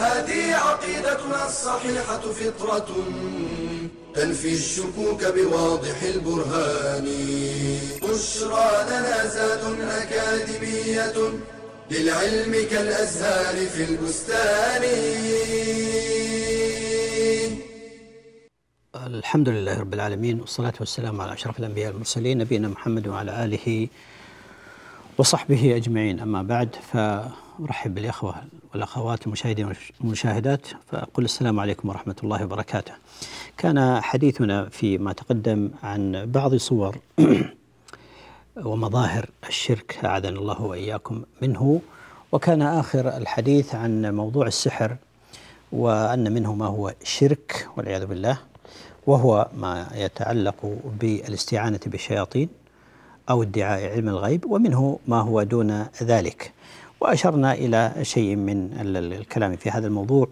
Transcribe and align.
هذه 0.00 0.54
عقيدتنا 0.54 1.46
الصحيحة 1.46 2.20
فطرة 2.20 2.88
تنفي 4.14 4.52
الشكوك 4.54 5.24
بواضح 5.24 6.02
البرهان. 6.02 7.06
بشرى 8.02 8.70
لنا 8.90 9.26
زاد 9.26 9.64
أكاديمية 9.80 11.18
للعلم 11.90 12.52
كالأزهار 12.70 13.66
في 13.66 13.84
البستان. 13.84 14.82
الحمد 18.94 19.48
لله 19.48 19.80
رب 19.80 19.94
العالمين 19.94 20.40
والصلاة 20.40 20.72
والسلام 20.80 21.20
على 21.20 21.32
أشرف 21.32 21.58
الأنبياء 21.58 21.90
والمرسلين 21.90 22.38
نبينا 22.38 22.68
محمد 22.68 23.08
وعلى 23.08 23.44
آله 23.44 23.88
وصحبه 25.18 25.76
أجمعين. 25.76 26.20
أما 26.20 26.42
بعد 26.42 26.76
فأرحب 27.60 27.94
بالإخوة 27.94 28.34
والأخوات 28.72 29.26
المشاهدين 29.26 29.72
والمشاهدات 30.00 30.66
فأقول 30.92 31.24
السلام 31.24 31.60
عليكم 31.60 31.88
ورحمة 31.88 32.16
الله 32.24 32.44
وبركاته. 32.44 32.92
كان 33.58 34.00
حديثنا 34.00 34.68
فيما 34.68 35.12
تقدم 35.12 35.70
عن 35.82 36.30
بعض 36.32 36.54
صور 36.54 36.98
ومظاهر 38.64 39.30
الشرك 39.48 39.98
أعاذنا 40.04 40.38
الله 40.38 40.62
وإياكم 40.62 41.22
منه 41.42 41.80
وكان 42.32 42.62
آخر 42.62 43.16
الحديث 43.16 43.74
عن 43.74 44.14
موضوع 44.14 44.46
السحر 44.46 44.96
وأن 45.72 46.32
منه 46.32 46.54
ما 46.54 46.66
هو 46.66 46.94
شرك 47.04 47.68
والعياذ 47.76 48.06
بالله 48.06 48.38
وهو 49.06 49.48
ما 49.56 49.88
يتعلق 49.94 50.78
بالاستعانة 51.00 51.80
بالشياطين 51.86 52.48
أو 53.30 53.42
ادعاء 53.42 53.92
علم 53.92 54.08
الغيب 54.08 54.46
ومنه 54.46 54.98
ما 55.08 55.20
هو 55.20 55.42
دون 55.42 55.86
ذلك. 56.02 56.52
وأشرنا 57.00 57.52
إلى 57.52 57.92
شيء 58.02 58.36
من 58.36 58.70
الكلام 58.96 59.56
في 59.56 59.70
هذا 59.70 59.86
الموضوع. 59.86 60.28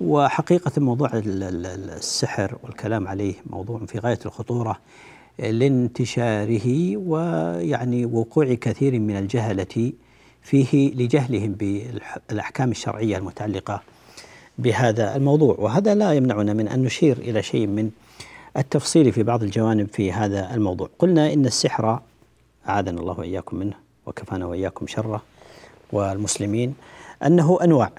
وحقيقة 0.00 0.80
موضوع 0.80 1.10
السحر 1.14 2.56
والكلام 2.62 3.08
عليه 3.08 3.34
موضوع 3.50 3.80
في 3.86 3.98
غاية 3.98 4.18
الخطورة 4.26 4.78
لانتشاره 5.38 6.96
ويعني 6.96 8.06
وقوع 8.06 8.54
كثير 8.54 8.98
من 9.00 9.16
الجهلة 9.16 9.92
فيه 10.42 10.94
لجهلهم 10.94 11.52
بالأحكام 11.52 12.70
الشرعية 12.70 13.16
المتعلقة 13.16 13.82
بهذا 14.58 15.16
الموضوع. 15.16 15.56
وهذا 15.58 15.94
لا 15.94 16.12
يمنعنا 16.12 16.52
من 16.52 16.68
أن 16.68 16.82
نشير 16.82 17.18
إلى 17.18 17.42
شيء 17.42 17.66
من 17.66 17.90
التفصيل 18.56 19.12
في 19.12 19.22
بعض 19.22 19.42
الجوانب 19.42 19.88
في 19.88 20.12
هذا 20.12 20.54
الموضوع. 20.54 20.88
قلنا 20.98 21.32
إن 21.32 21.46
السحر 21.46 22.00
أعاذنا 22.68 23.00
الله 23.00 23.18
وإياكم 23.18 23.56
منه 23.56 23.74
وكفانا 24.06 24.46
وإياكم 24.46 24.86
شره. 24.86 25.22
والمسلمين 25.92 26.74
أنه 27.26 27.58
أنواع. 27.64 27.92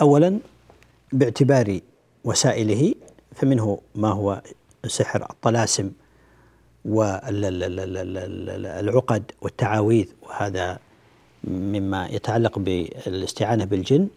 أولا 0.00 0.38
باعتبار 1.12 1.80
وسائله 2.24 2.94
فمنه 3.34 3.78
ما 3.94 4.08
هو 4.08 4.42
سحر 4.86 5.26
الطلاسم 5.30 5.90
والعقد 6.84 8.02
والتعاويذ 9.42 10.06
وهذا 10.22 10.78
مما 11.44 12.06
يتعلق 12.06 12.58
بالاستعانة 12.58 13.64
بالجن 13.64 14.08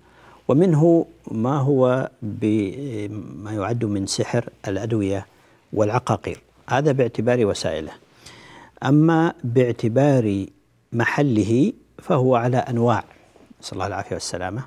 ومنه 0.47 1.05
ما 1.31 1.57
هو 1.57 2.09
بما 2.21 3.51
يعد 3.51 3.85
من 3.85 4.05
سحر 4.05 4.49
الأدوية 4.67 5.25
والعقاقير. 5.73 6.41
هذا 6.69 6.91
باعتبار 6.91 7.45
وسائله. 7.45 7.91
أما 8.83 9.33
باعتبار 9.43 10.45
محله 10.93 11.73
فهو 11.99 12.35
على 12.35 12.57
أنواع. 12.57 13.03
نسأل 13.61 13.73
الله 13.73 13.87
العافية 13.87 14.15
والسلامة. 14.15 14.63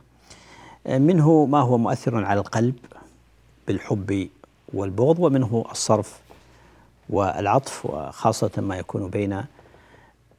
منه 0.87 1.47
ما 1.47 1.61
هو 1.61 1.79
مؤثر 1.79 2.25
على 2.25 2.41
القلب 2.41 2.75
بالحب 3.69 4.29
والبغض 4.75 5.19
ومنه 5.19 5.65
الصرف 5.71 6.21
والعطف 7.11 7.87
وخاصة 7.87 8.51
ما 8.59 8.77
يكون 8.77 9.09
بين 9.09 9.45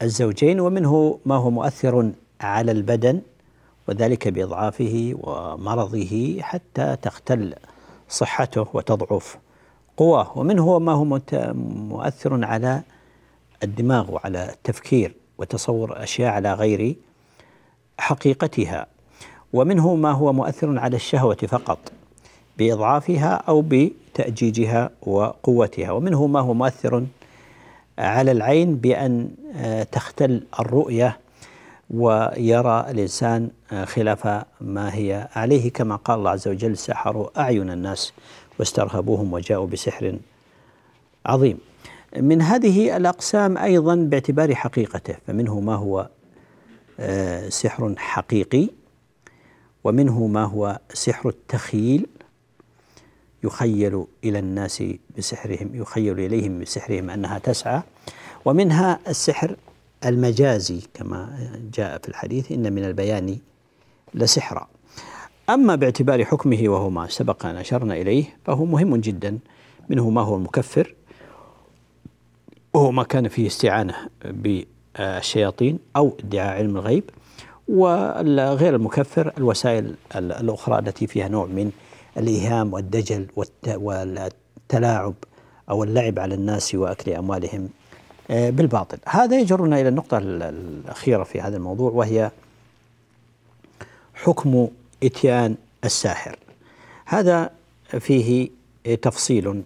الزوجين 0.02 0.60
ومنه 0.60 1.18
ما 1.26 1.36
هو 1.36 1.50
مؤثر 1.50 2.12
على 2.40 2.72
البدن 2.72 3.20
وذلك 3.88 4.28
بإضعافه 4.28 5.14
ومرضه 5.20 6.38
حتى 6.40 6.96
تختل 7.02 7.54
صحته 8.08 8.66
وتضعف 8.72 9.38
قواه. 9.96 10.38
ومنه 10.38 10.78
ما 10.78 10.92
هو 10.92 11.20
مؤثر 11.94 12.44
على 12.44 12.82
الدماغ 13.62 14.10
وعلى 14.10 14.50
التفكير. 14.50 15.14
وتصور 15.38 16.02
أشياء 16.02 16.32
على 16.32 16.52
غير 16.52 16.96
حقيقتها. 17.98 18.86
ومنه 19.52 19.94
ما 19.94 20.12
هو 20.12 20.32
مؤثر 20.32 20.78
على 20.78 20.96
الشهوة 20.96 21.36
فقط 21.48 21.78
بإضعافها 22.58 23.28
أو 23.48 23.64
بتأجيجها 23.68 24.90
وقوتها. 25.02 25.90
ومنه 25.90 26.26
ما 26.26 26.40
هو 26.40 26.54
مؤثر 26.54 27.06
على 27.98 28.32
العين 28.32 28.76
بأن 28.76 29.30
تختل 29.92 30.42
الرؤية 30.60 31.18
ويرى 31.90 32.86
الإنسان 32.90 33.50
خلاف 33.84 34.44
ما 34.60 34.94
هي 34.94 35.28
عليه. 35.34 35.72
كما 35.72 35.96
قال 35.96 36.18
الله 36.18 36.30
عز 36.30 36.48
وجل 36.48 36.76
سحروا 36.76 37.40
أعين 37.40 37.70
الناس 37.70 38.12
واسترهبوهم 38.58 39.32
وجاءوا 39.32 39.66
بسحر 39.66 40.18
عظيم. 41.26 41.58
من 42.20 42.42
هذه 42.42 42.96
الأقسام 42.96 43.58
أيضا 43.58 43.94
باعتبار 43.94 44.54
حقيقته 44.54 45.16
فمنه 45.26 45.60
ما 45.60 45.74
هو 45.74 46.08
سحر 47.48 47.94
حقيقي 47.96 48.68
ومنه 49.84 50.26
ما 50.26 50.44
هو 50.44 50.78
سحر 50.92 51.28
التخييل 51.28 52.06
يخيل 53.44 54.04
إلى 54.24 54.38
الناس 54.38 54.84
بسحرهم 55.18 55.70
يخيل 55.74 56.20
إليهم 56.20 56.60
بسحرهم 56.60 57.10
أنها 57.10 57.38
تسعى. 57.38 57.82
ومنها 58.44 58.98
السحر 59.08 59.56
المجازي 60.04 60.80
كما 60.94 61.38
جاء 61.74 61.98
في 61.98 62.08
الحديث 62.08 62.52
إن 62.52 62.72
من 62.72 62.84
البيان 62.84 63.38
لسحرا. 64.14 64.68
أما 65.50 65.74
باعتبار 65.74 66.24
حكمه 66.24 66.62
وهو 66.64 66.90
ما 66.90 67.06
سبق 67.08 67.46
أن 67.46 67.56
أشرنا 67.56 67.94
إليه 67.94 68.24
فهو 68.44 68.64
مهم 68.64 68.96
جدا 68.96 69.38
منه 69.88 70.10
ما 70.10 70.20
هو 70.20 70.36
المكفر 70.36 70.94
وهو 72.76 72.92
ما 72.92 73.02
كان 73.02 73.28
فيه 73.28 73.46
استعانة 73.46 73.94
بالشياطين 74.24 75.78
أو 75.96 76.16
ادعاء 76.20 76.56
علم 76.56 76.76
الغيب 76.76 77.04
وغير 77.68 78.74
المكفر 78.74 79.32
الوسائل 79.38 79.94
الأخرى 80.16 80.78
التي 80.78 81.06
فيها 81.06 81.28
نوع 81.28 81.46
من 81.46 81.70
الإيهام 82.16 82.72
والدجل 82.72 83.26
والتلاعب 83.66 85.14
أو 85.70 85.84
اللعب 85.84 86.18
على 86.18 86.34
الناس 86.34 86.74
وأكل 86.74 87.12
أموالهم 87.12 87.68
بالباطل. 88.30 88.98
هذا 89.06 89.40
يجرنا 89.40 89.80
إلى 89.80 89.88
النقطة 89.88 90.18
الأخيرة 90.18 91.24
في 91.24 91.40
هذا 91.40 91.56
الموضوع 91.56 91.90
وهي 91.90 92.30
حكم 94.14 94.68
إتيان 95.02 95.54
الساحر. 95.84 96.38
هذا 97.06 97.50
فيه 97.98 98.48
تفصيل 99.02 99.62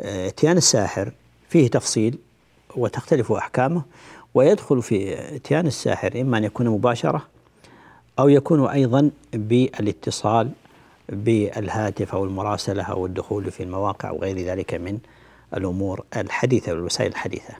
اتيان 0.00 0.56
الساحر 0.56 1.12
فيه 1.48 1.68
تفصيل 1.68 2.18
وتختلف 2.76 3.32
أحكامه 3.32 3.82
ويدخل 4.34 4.82
في 4.82 5.18
اتيان 5.36 5.66
الساحر 5.66 6.20
إما 6.20 6.38
أن 6.38 6.44
يكون 6.44 6.68
مباشرة 6.68 7.26
أو 8.18 8.28
يكون 8.28 8.66
أيضا 8.66 9.10
بالاتصال 9.32 10.50
بالهاتف 11.08 12.14
أو 12.14 12.24
المراسلة 12.24 12.82
أو 12.82 13.06
الدخول 13.06 13.50
في 13.50 13.62
المواقع 13.62 14.10
وغير 14.10 14.38
ذلك 14.38 14.74
من 14.74 14.98
الأمور 15.56 16.04
الحديثة 16.16 16.72
والوسائل 16.72 17.10
الحديثة. 17.10 17.54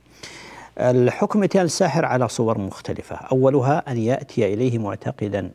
الحكم 0.79 1.43
اتيان 1.43 1.65
الساحر 1.65 2.05
على 2.05 2.29
صور 2.29 2.59
مختلفة. 2.59 3.17
أولها 3.17 3.93
أن 3.93 3.97
يأتي 3.99 4.55
إليه 4.55 4.79
معتقدا 4.79 5.51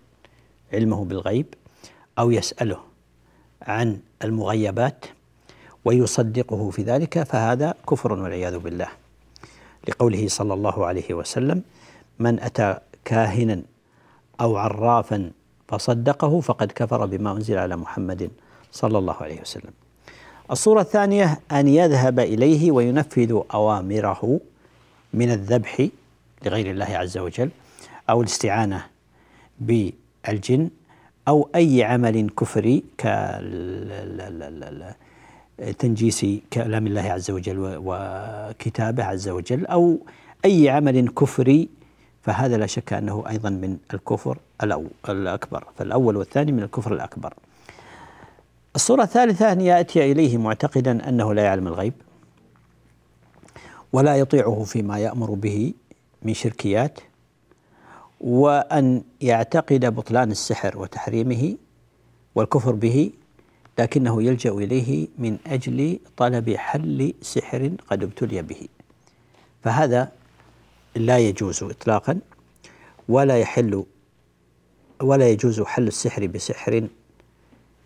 علمه 0.74 1.06
بالغيب 1.06 1.46
أو 2.20 2.32
يسأله 2.32 2.80
عن 3.62 4.00
المغيبات 4.24 5.06
ويصدقه 5.86 6.70
في 6.70 6.82
ذلك 6.84 7.24
فهذا 7.24 7.74
كفر 7.90 8.14
والعياذ 8.14 8.58
بالله. 8.60 8.88
لقوله 9.88 10.28
صلى 10.28 10.54
الله 10.54 10.86
عليه 10.86 11.14
وسلم 11.14 11.62
من 12.20 12.40
أتى 12.40 12.78
كاهنا 13.06 13.62
أو 14.42 14.58
عرافا 14.58 15.32
فصدقه 15.68 16.40
فقد 16.40 16.72
كفر 16.72 17.06
بما 17.06 17.32
أنزل 17.32 17.58
على 17.58 17.76
محمد 17.76 18.30
صلى 18.72 18.98
الله 18.98 19.16
عليه 19.22 19.42
وسلم. 19.42 19.72
الصورة 20.52 20.82
الثانية 20.82 21.40
أن 21.52 21.68
يذهب 21.68 22.20
إليه 22.20 22.72
وينفذ 22.72 23.42
أوامره 23.54 24.40
من 25.14 25.32
الذبح 25.32 25.88
لغير 26.46 26.72
الله 26.72 26.86
عز 26.86 27.18
وجل 27.18 27.50
أو 28.10 28.22
الاستعانة 28.22 28.86
بالجن 29.60 30.70
أو 31.28 31.50
أي 31.56 31.84
عمل 31.84 32.30
كفري 32.30 32.84
كتنجيس 35.58 36.26
كلام 36.54 36.88
الله 36.88 37.02
عز 37.02 37.32
وجل 37.32 37.58
وكتابه 37.60 39.04
عز 39.04 39.30
وجل 39.30 39.66
أو 39.66 40.00
أي 40.46 40.70
عمل 40.70 41.10
كفري 41.10 41.70
فهذا 42.22 42.58
لا 42.58 42.66
شك 42.66 42.94
أنه 42.94 43.24
أيضا 43.30 43.50
من 43.50 43.78
الكفر 43.94 44.38
الأكبر 45.10 45.64
فالأول 45.78 46.18
والثاني 46.18 46.52
من 46.52 46.64
الكفر 46.64 46.94
الأكبر. 46.94 47.34
الصورة 48.76 49.04
الثالثة 49.04 49.52
أن 49.52 49.62
يأتي 49.62 50.12
إليه 50.12 50.38
معتقدا 50.38 51.10
أنه 51.10 51.34
لا 51.34 51.44
يعلم 51.44 51.68
الغيب 51.68 51.94
ولا 53.94 54.16
يطيعه 54.16 54.64
فيما 54.64 55.00
يأمر 55.00 55.34
به 55.34 55.74
من 56.24 56.34
شركيات 56.34 57.00
وأن 58.22 59.04
يعتقد 59.22 59.86
بطلان 59.86 60.32
السحر 60.32 60.78
وتحريمه 60.78 61.58
والكفر 62.36 62.72
به 62.72 63.12
لكنه 63.80 64.24
يلجأ 64.24 64.52
إليه 64.52 65.08
من 65.18 65.38
أجل 65.48 66.00
طلب 66.18 66.50
حل 66.56 67.14
سحر 67.22 67.72
قد 67.90 68.04
ابتلي 68.04 68.42
به. 68.42 68.68
فهذا 69.64 70.12
لا 70.96 71.18
يجوز 71.18 71.64
إطلاقا 71.64 72.20
ولا 73.10 73.38
يحل 73.38 73.84
ولا 75.02 75.30
يجوز 75.30 75.62
حل 75.62 75.88
السحر 75.88 76.28
بسحر 76.28 76.88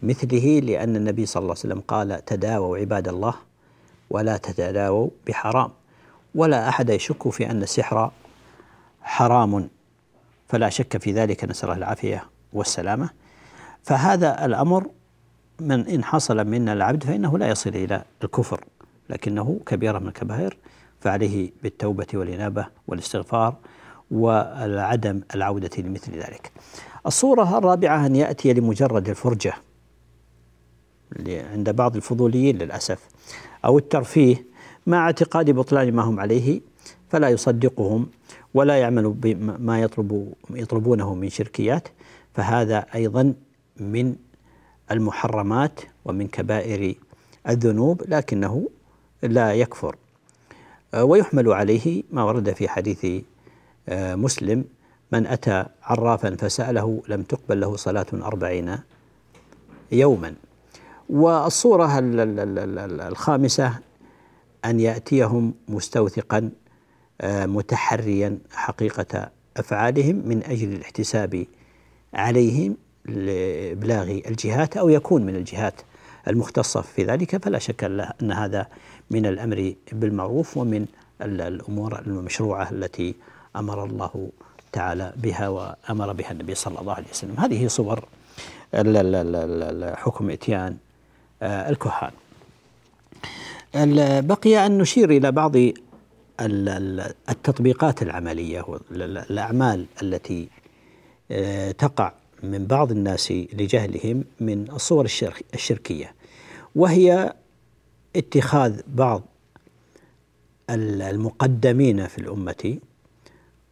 مثله 0.03 0.59
لأن 0.59 0.95
النبي 0.95 1.25
صلى 1.25 1.41
الله 1.41 1.51
عليه 1.51 1.59
وسلم 1.59 1.79
قال 1.79 2.25
تداووا 2.25 2.77
عباد 2.77 3.07
الله 3.07 3.33
ولا 4.09 4.37
تتداووا 4.37 5.09
بحرام. 5.27 5.71
ولا 6.35 6.69
أحد 6.69 6.89
يشك 6.89 7.29
في 7.29 7.51
أن 7.51 7.63
السحر 7.63 8.11
حرام 9.01 9.69
فلا 10.47 10.69
شك 10.69 10.97
في 10.97 11.11
ذلك. 11.11 11.43
نسأل 11.43 11.63
الله 11.63 11.77
العافية 11.77 12.23
والسلامة. 12.53 13.09
فهذا 13.83 14.45
الأمر 14.45 14.87
من 15.61 15.87
إن 15.87 16.03
حصل 16.03 16.47
من 16.47 16.69
العبد 16.69 17.03
فإنه 17.03 17.37
لا 17.37 17.49
يصل 17.49 17.69
إلى 17.69 18.03
الكفر 18.23 18.63
لكنه 19.09 19.59
كبيرة 19.65 19.99
من 19.99 20.07
الكبائر 20.07 20.57
فعليه 20.99 21.51
بالتوبة 21.63 22.07
والإنابة 22.13 22.67
والاستغفار 22.87 23.55
وعدم 24.11 25.21
العودة 25.35 25.69
لمثل 25.77 26.11
ذلك. 26.11 26.51
الصورة 27.05 27.57
الرابعة 27.57 28.05
أن 28.05 28.15
يأتي 28.15 28.53
لمجرد 28.53 29.09
الفرجة 29.09 29.53
عند 31.27 31.69
بعض 31.69 31.95
الفضوليين 31.95 32.57
للأسف 32.57 33.07
أو 33.65 33.77
الترفيه 33.77 34.45
مع 34.87 35.05
اعتقاد 35.05 35.51
بطلان 35.51 35.93
ما 35.93 36.03
هم 36.03 36.19
عليه 36.19 36.61
فلا 37.09 37.29
يصدقهم 37.29 38.07
ولا 38.53 38.77
يعمل 38.77 39.09
بما 39.09 39.81
يطلب 39.81 40.33
يطلبونه 40.49 41.15
من 41.15 41.29
شركيات 41.29 41.87
فهذا 42.33 42.85
أيضا 42.95 43.33
من 43.79 44.15
المحرمات 44.91 45.79
ومن 46.05 46.27
كبائر 46.27 46.95
الذنوب 47.49 48.01
لكنه 48.07 48.69
لا 49.23 49.53
يكفر. 49.53 49.95
ويحمل 50.95 51.53
عليه 51.53 52.03
ما 52.11 52.23
ورد 52.23 52.51
في 52.53 52.67
حديث 52.67 53.23
آه، 53.89 54.15
مسلم 54.15 54.65
من 55.11 55.27
أتى 55.27 55.65
عرافا 55.83 56.35
فسأله 56.35 57.01
لم 57.07 57.23
تقبل 57.23 57.59
له 57.59 57.75
صلاة 57.75 58.05
أربعين 58.13 58.77
يوما. 59.91 60.35
والصورة 61.09 61.99
الخامسة 63.07 63.73
أن 64.65 64.79
يأتيهم 64.79 65.53
مستوثقا 65.67 66.49
آه، 67.21 67.45
متحريا 67.45 68.37
حقيقة 68.51 69.29
أفعالهم 69.57 70.15
من 70.25 70.43
أجل 70.43 70.73
الاحتساب 70.73 71.45
عليهم 72.13 72.77
لإبلاغ 73.07 74.11
الجهات 74.27 74.77
أو 74.77 74.89
يكون 74.89 75.25
من 75.25 75.35
الجهات 75.35 75.81
المختصة 76.27 76.81
في 76.81 77.03
ذلك 77.03 77.43
فلا 77.43 77.59
شك 77.59 77.83
أن 78.21 78.31
هذا 78.31 78.67
من 79.11 79.25
الأمر 79.25 79.73
بالمعروف 79.91 80.57
ومن 80.57 80.85
الأمور 81.21 81.99
المشروعة 81.99 82.71
التي 82.71 83.15
أمر 83.55 83.85
الله 83.85 84.29
تعالى 84.71 85.13
بها 85.15 85.47
وأمر 85.47 86.13
بها 86.13 86.31
النبي 86.31 86.55
صلى 86.55 86.79
الله 86.79 86.93
عليه 86.93 87.07
وسلم. 87.11 87.39
هذه 87.39 87.67
صور 87.67 88.05
حكم 89.95 90.29
إتيان 90.29 90.77
آه، 91.41 91.69
الكهان. 91.69 92.11
بقي 94.27 94.65
أن 94.65 94.77
نشير 94.77 95.09
إلى 95.09 95.31
بعض 95.31 95.55
التطبيقات 97.29 98.01
العملية 98.01 98.65
والأعمال 98.67 99.85
التي 100.01 100.49
آه، 101.31 101.71
تقع 101.71 102.11
من 102.43 102.65
بعض 102.65 102.91
الناس 102.91 103.31
لجهلهم 103.31 104.23
من 104.39 104.71
الصور 104.71 105.05
الشركية 105.53 106.15
وهي 106.75 107.33
اتخاذ 108.15 108.81
بعض 108.87 109.23
المقدمين 110.69 112.07
في 112.07 112.17
الأمة 112.17 112.77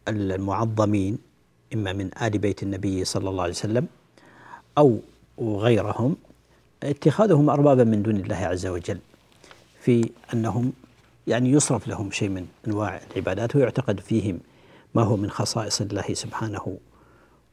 المعظمين 0.08 1.18
إما 1.74 1.92
من 1.92 2.10
آل 2.22 2.38
بيت 2.38 2.62
النبي 2.62 3.04
صلى 3.04 3.30
الله 3.30 3.42
عليه 3.42 3.52
وسلم 3.52 3.86
أو 4.78 4.98
غيرهم 5.38 6.16
اتخاذهم 6.82 7.50
أربابا 7.50 7.84
من 7.84 8.02
دون 8.02 8.16
الله 8.16 8.36
عز 8.36 8.66
وجل 8.66 8.98
في 9.80 10.10
أنهم 10.34 10.72
يعني 11.26 11.50
يصرف 11.50 11.88
لهم 11.88 12.10
شيء 12.10 12.28
من 12.28 12.46
أنواع 12.68 13.00
العبادات 13.10 13.56
ويعتقد 13.56 14.00
فيهم 14.00 14.40
ما 14.94 15.02
هو 15.02 15.16
من 15.16 15.30
خصائص 15.30 15.80
الله 15.80 16.14
سبحانه 16.14 16.78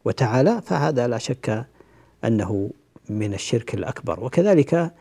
وتعالى 0.06 0.62
فهذا 0.66 1.08
لا 1.08 1.18
شك 1.18 1.66
أنه 2.26 2.72
من 3.10 3.34
الشرك 3.34 3.74
الأكبر. 3.74 4.24
وكذلك 4.24 4.94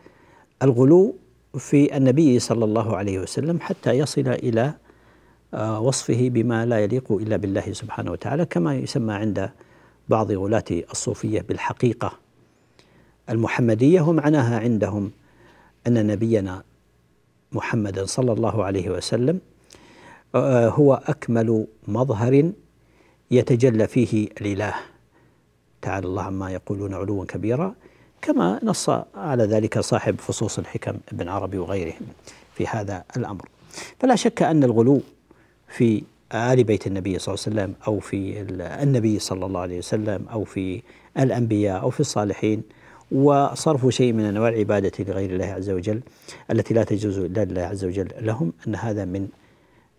الغلو 0.63 1.15
في 1.57 1.97
النبي 1.97 2.39
صلى 2.39 2.65
الله 2.65 2.97
عليه 2.97 3.19
وسلم 3.19 3.59
حتى 3.59 3.91
يصل 3.91 4.27
إلى 4.27 4.73
آه، 5.53 5.79
وصفه 5.79 6.29
بما 6.29 6.65
لا 6.65 6.79
يليق 6.79 7.11
إلا 7.11 7.37
بالله 7.37 7.73
سبحانه 7.73 8.11
وتعالى 8.11 8.45
كما 8.45 8.75
يسمى 8.75 9.13
عند 9.13 9.49
بعض 10.09 10.31
غلاة 10.31 10.63
الصوفية 10.71 11.41
بالحقيقة 11.41 12.19
المحمدية 13.29 14.01
ومعناها 14.01 14.59
عندهم 14.59 15.11
أن 15.87 16.07
نبينا 16.07 16.63
محمدا 17.51 18.05
صلى 18.05 18.31
الله 18.33 18.63
عليه 18.63 18.89
وسلم 18.89 19.39
آه، 20.35 20.69
هو 20.69 20.93
أكمل 20.93 21.67
مظهر 21.87 22.51
يتجلى 23.31 23.87
فيه 23.87 24.27
الإله. 24.41 24.73
تعالى 25.83 26.07
الله 26.07 26.23
عما 26.23 26.51
يقولون 26.51 26.93
علوا 26.93 27.25
كبيرا 27.25 27.75
كما 28.21 28.59
نص 28.63 28.89
على 29.15 29.43
ذلك 29.43 29.79
صاحب 29.79 30.19
فصوص 30.19 30.59
الحكم 30.59 30.95
ابن 31.13 31.29
عربي 31.29 31.57
وغيرهم 31.57 32.05
في 32.55 32.67
هذا 32.67 33.03
الأمر. 33.17 33.49
فلا 33.99 34.15
شك 34.15 34.43
أن 34.43 34.63
الغلو 34.63 35.01
في 35.67 36.03
آل 36.33 36.63
بيت 36.63 36.87
النبي 36.87 37.19
صلى 37.19 37.35
الله 37.35 37.43
عليه 37.45 37.71
وسلم 37.71 37.75
أو 37.87 37.99
في 37.99 38.41
النبي 38.83 39.19
صلى 39.19 39.45
الله 39.45 39.59
عليه 39.59 39.77
وسلم 39.77 40.25
أو 40.31 40.43
في 40.43 40.81
الأنبياء 41.17 41.81
أو 41.81 41.89
في 41.89 41.99
الصالحين 41.99 42.63
وصرف 43.11 43.87
شيء 43.87 44.13
من 44.13 44.25
أنواع 44.25 44.49
العبادة 44.49 44.91
لغير 44.99 45.29
الله 45.29 45.45
عز 45.45 45.69
وجل 45.69 46.01
التي 46.51 46.73
لا 46.73 46.83
تجوز 46.83 47.17
إلا 47.17 47.45
لله 47.45 47.61
عز 47.61 47.85
وجل 47.85 48.07
لهم 48.19 48.53
أن 48.67 48.75
هذا 48.75 49.05
من 49.05 49.27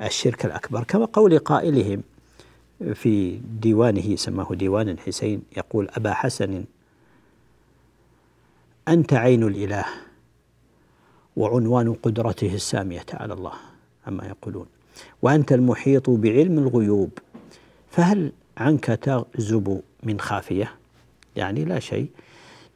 الشرك 0.02 0.44
الأكبر. 0.44 0.84
كما 0.84 1.04
قول 1.04 1.38
قائلهم 1.38 2.02
في 2.92 3.40
ديوانه 3.60 4.16
سماه 4.16 4.48
ديوان 4.54 4.88
الحسين 4.88 5.42
يقول 5.56 5.88
أبا 5.96 6.12
حسن 6.12 6.64
أنت 8.88 9.12
عين 9.12 9.42
الإله 9.42 9.84
وعنوان 11.36 11.94
قدرته 11.94 12.54
السامية 12.54 13.06
على 13.12 13.34
الله. 13.34 13.52
عما 14.06 14.26
يقولون. 14.26 14.66
وأنت 15.22 15.52
المحيط 15.52 16.10
بعلم 16.10 16.58
الغيوب 16.58 17.10
فهل 17.90 18.32
عنك 18.56 18.84
تغزب 18.84 19.80
من 20.02 20.20
خافية؟ 20.20 20.72
يعني 21.36 21.64
لا 21.64 21.78
شيء. 21.78 22.08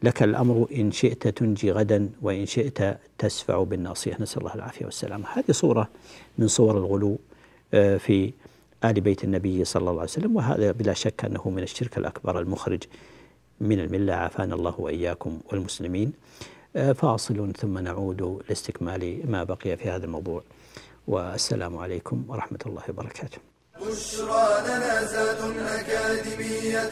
لك 0.02 0.22
الأمر 0.22 0.66
إن 0.74 0.92
شئت 0.92 1.28
تنجي 1.28 1.72
غدا 1.72 2.10
وإن 2.22 2.46
شئت 2.46 2.98
تسفع 3.18 3.62
بالناصية. 3.62 4.16
نسأل 4.20 4.38
الله 4.38 4.54
العافية 4.54 4.84
والسلامة. 4.84 5.24
هذه 5.32 5.50
صورة 5.50 5.88
من 6.38 6.48
صور 6.48 6.78
الغلو 6.78 7.18
آه، 7.74 7.96
في 7.96 8.32
آل 8.84 9.00
بيت 9.00 9.24
النبي 9.24 9.64
صلى 9.64 9.80
الله 9.80 9.92
عليه 9.92 10.02
وسلم 10.02 10.36
وهذا 10.36 10.72
بلا 10.72 10.92
شك 10.92 11.24
أنه 11.24 11.50
من 11.50 11.62
الشرك 11.62 11.98
الأكبر 11.98 12.38
المخرج 12.38 12.82
من 13.60 13.80
الملة. 13.80 14.14
عافانا 14.14 14.54
الله 14.54 14.74
وإياكم 14.78 15.40
والمسلمين. 15.52 16.12
آه، 16.76 16.92
فاصل 16.92 17.52
ثم 17.60 17.78
نعود 17.78 18.42
لاستكمال 18.48 19.30
ما 19.30 19.44
بقي 19.44 19.76
في 19.76 19.90
هذا 19.90 20.04
الموضوع. 20.04 20.42
والسلام 21.08 21.76
عليكم 21.76 22.24
ورحمة 22.28 22.58
الله 22.66 22.82
وبركاته. 22.88 23.38
بشرى 23.80 24.48
لنا 24.66 25.04
زاد 25.04 25.56
أكاديمية 25.58 26.90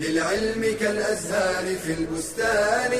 للعلم 0.00 0.76
كالأزهار 0.80 1.76
في 1.76 1.92
البستان. 1.92 2.92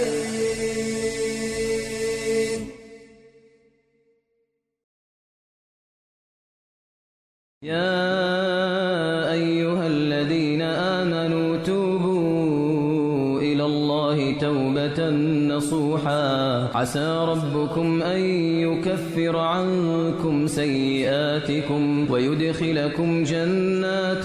يا 7.63 9.33
أيها 9.33 9.87
الذين 9.87 10.63
آمنوا 10.63 11.57
توبوا 11.57 13.41
إلى 13.41 13.65
الله 13.65 14.39
توبة 14.39 15.11
نصوحا. 15.57 16.23
عسى 16.75 17.25
ربكم 17.29 18.03
أن 18.03 18.21
يكفر 18.65 19.37
عنكم 19.37 20.47
سيئاتكم 20.47 22.11
ويدخلكم 22.11 23.23
جنات 23.23 24.25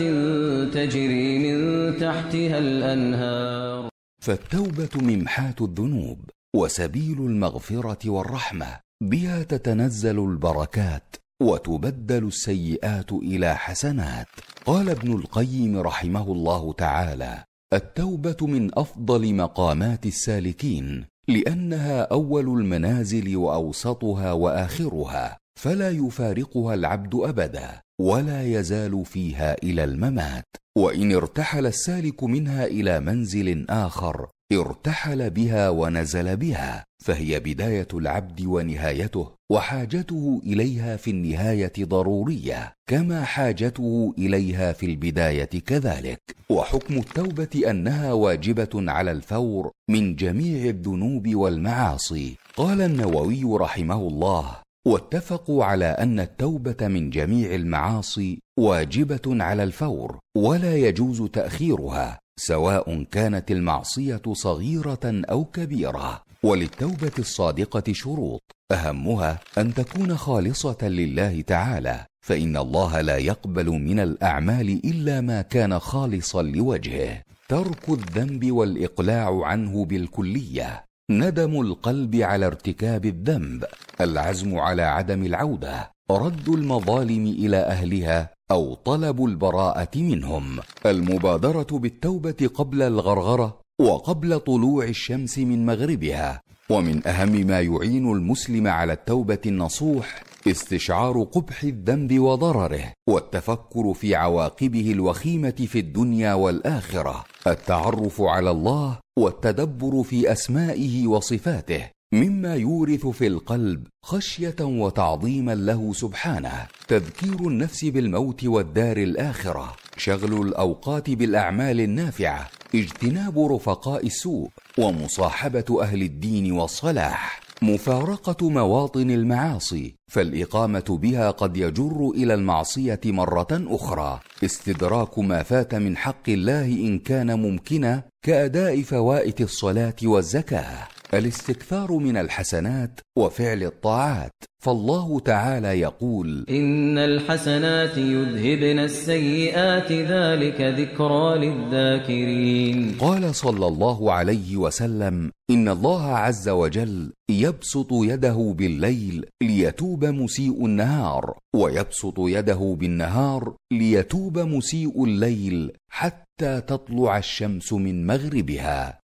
تجري 0.74 1.39
من 1.39 1.58
تحتها 1.98 2.58
الأنهار. 2.58 3.89
فالتوبة 4.24 4.89
ممحاة 4.96 5.56
الذنوب 5.62 6.20
وسبيل 6.56 7.18
المغفرة 7.20 8.10
والرحمة 8.10 8.80
بها 9.04 9.44
تتنزل 9.44 10.20
البركات. 10.20 11.25
وتبدل 11.42 12.27
السيئات 12.27 13.12
إلى 13.12 13.56
حسنات. 13.56 14.27
قال 14.65 14.89
ابن 14.89 15.13
القيم 15.13 15.77
رحمه 15.77 16.32
الله 16.32 16.74
تعالى 16.74 17.44
التوبة 17.74 18.38
من 18.42 18.80
أفضل 18.80 19.36
مقامات 19.36 20.06
السالكين 20.06 21.06
لأنها 21.27 22.01
أول 22.01 22.46
المنازل 22.60 23.38
وأوسطها 23.38 24.32
وآخرها 24.32 25.38
فلا 25.60 25.89
يفارقها 25.89 26.74
العبد 26.74 27.15
أبدا 27.15 27.82
ولا 28.01 28.44
يزال 28.44 29.06
فيها 29.06 29.56
إلى 29.63 29.84
الممات 29.84 30.46
وإن 30.77 31.15
ارتحل 31.15 31.65
السالك 31.65 32.24
منها 32.24 32.65
إلى 32.65 33.00
منزل 33.00 33.65
آخر 33.70 34.27
ارتحل 34.54 35.30
بها 35.30 35.70
ونزل 35.70 36.38
بها 36.38 36.86
فهي 37.04 37.40
بداية 37.40 37.88
العبد 37.94 38.42
ونهايته 38.46 39.32
وحاجته 39.52 40.42
إليها 40.46 40.98
في 40.98 41.12
النهاية 41.12 41.74
ضرورية 41.80 42.74
كما 42.90 43.24
حاجته 43.24 44.14
إليها 44.18 44.74
في 44.74 44.86
البداية 44.86 45.46
كذلك. 45.46 46.20
وحكم 46.50 46.98
التوبة 46.98 47.70
أنها 47.70 48.14
واجبة 48.14 48.92
على 48.92 49.12
الفور 49.12 49.72
من 49.90 50.16
جميع 50.16 50.70
الذنوب 50.70 51.36
والمعاصي. 51.36 52.36
قال 52.58 52.82
النووي 52.82 53.44
رحمه 53.46 54.08
الله 54.08 54.56
واتفقوا 54.88 55.66
على 55.66 55.86
أن 55.86 56.20
التوبة 56.20 56.88
من 56.88 57.10
جميع 57.10 57.56
المعاصي 57.56 58.40
واجبة 58.60 59.44
على 59.44 59.64
الفور 59.64 60.20
ولا 60.38 60.75
يجوز 60.75 61.22
تأخيرها. 61.22 62.20
سواء 62.39 63.04
كانت 63.04 63.51
المعصية 63.51 64.22
صغيرة 64.34 65.00
أو 65.06 65.46
كبيرة. 65.46 66.24
وللتوبة 66.44 67.12
الصادقة 67.20 67.94
شروط. 67.94 68.42
أهمها 68.72 69.39
أن 69.58 69.74
تكون 69.74 70.18
خالصة 70.18 70.77
لله 70.88 71.42
تعالى 71.42 72.06
فإن 72.25 72.58
الله 72.58 73.01
لا 73.01 73.18
يقبل 73.18 73.70
من 73.70 74.00
الأعمال 74.00 74.70
إلا 74.86 75.22
ما 75.22 75.42
كان 75.42 75.80
خالصا 75.80 76.42
لوجهه. 76.42 77.22
ترك 77.50 77.89
الذنب 77.89 78.51
والإقلاع 78.51 79.46
عنه 79.46 79.86
بالكلية. 79.86 80.86
ندم 81.12 81.62
القلب 81.62 82.15
على 82.15 82.46
ارتكاب 82.46 83.06
الذنب. 83.06 83.65
العزم 84.01 84.58
على 84.58 84.82
عدم 84.82 85.25
العودة. 85.25 85.92
رد 86.12 86.50
المظالم 86.50 87.25
إلى 87.27 87.58
أهلها. 87.58 88.35
أو 88.52 88.74
طلب 88.74 89.25
البراءة 89.25 89.98
منهم. 89.98 90.60
المبادرة 90.86 91.68
بالتوبة 91.72 92.50
قبل 92.54 92.82
الغرغرة 92.82 93.60
وقبل 93.82 94.40
طلوع 94.40 94.86
الشمس 94.86 95.38
من 95.40 95.66
مغربها. 95.66 96.42
ومن 96.70 97.08
أهم 97.08 97.48
ما 97.48 97.62
يعين 97.62 98.12
المسلم 98.12 98.68
على 98.68 98.94
التوبة 98.94 99.42
النصوح 99.46 100.24
استشعار 100.48 101.24
قبح 101.24 101.64
الذنب 101.64 102.20
وضرره 102.20 102.94
والتفكر 103.10 103.94
في 103.94 104.16
عواقبه 104.16 104.92
الوخيمة 104.92 105.50
في 105.68 105.80
الدنيا 105.80 106.34
والآخرة. 106.34 107.24
التعرف 107.48 108.22
على 108.22 108.52
الله 108.52 109.00
والتدبر 109.20 110.04
في 110.04 110.32
أسمائه 110.32 111.08
وصفاته 111.08 111.95
مما 112.15 112.55
يورث 112.55 113.07
في 113.07 113.27
القلب 113.27 113.88
خشية 114.03 114.55
وتعظيما 114.62 115.55
له 115.55 115.93
سبحانه. 115.93 116.67
تذكير 116.88 117.48
النفس 117.48 117.86
بالموت 117.86 118.43
والدار 118.45 118.98
الآخرة. 118.98 119.75
شغل 119.98 120.41
الأوقات 120.48 121.10
بالأعمال 121.10 121.81
النافعة. 121.81 122.50
اجتناب 122.75 123.39
رفقاء 123.39 124.05
السوء. 124.05 124.50
ومصاحبة 124.77 125.81
أهل 125.81 126.01
الدين 126.01 126.51
والصلاح. 126.51 127.39
مفارقة 127.62 128.50
مواطن 128.50 129.12
المعاصي. 129.12 129.95
فالإقامة 130.12 131.00
بها 131.01 131.31
قد 131.31 131.57
يجر 131.57 132.12
إلى 132.15 132.34
المعصية 132.34 133.01
مرة 133.05 133.48
أخرى. 133.51 134.19
استدراك 134.43 135.19
ما 135.19 135.43
فات 135.43 135.75
من 135.75 135.98
حق 135.98 136.29
الله 136.29 136.65
إن 136.65 137.00
كان 137.00 137.39
ممكنا 137.39 138.03
كأداء 138.22 138.81
فوائت 138.81 139.41
الصلاة 139.41 139.95
والزكاة. 140.03 140.95
الاستكثار 141.17 141.91
من 141.91 142.17
الحسنات 142.17 143.00
وفعل 143.17 143.63
الطاعات. 143.63 144.31
فالله 144.63 145.19
تعالى 145.19 145.79
يقول 145.79 146.45
إن 146.50 146.98
الحسنات 146.98 147.98
يذهبن 147.98 148.79
السيئات 148.79 149.91
ذلك 149.91 150.62
ذكرى 150.62 151.38
للذاكرين. 151.38 152.95
قال 153.00 153.36
صلى 153.36 153.67
الله 153.67 154.12
عليه 154.12 154.57
وسلم 154.57 155.31
إن 155.50 155.69
الله 155.69 156.05
عز 156.05 156.50
وجل 156.50 157.12
يبسط 157.29 157.88
يده 157.91 158.53
بالليل 158.57 159.25
ليتوب 159.43 160.05
مسيء 160.05 160.65
النهار 160.65 161.38
ويبسط 161.55 162.19
يده 162.19 162.75
بالنهار 162.79 163.55
ليتوب 163.74 164.39
مسيء 164.39 165.03
الليل 165.03 165.72
حتى 165.91 166.62
تطلع 166.62 167.17
الشمس 167.17 167.74
من 167.74 168.07
مغربها. 168.07 169.04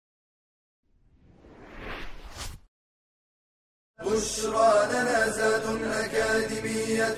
بشرى 4.06 4.74
لنا 4.92 5.30
زاد 5.30 5.64
أكاديمية 5.84 7.16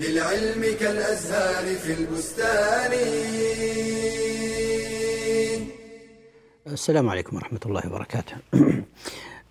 للعلم 0.00 0.76
كالأزهار 0.80 1.74
في 1.76 1.92
البستان. 1.92 2.92
السلام 6.66 7.08
عليكم 7.08 7.36
ورحمة 7.36 7.60
الله 7.66 7.82
وبركاته. 7.86 8.36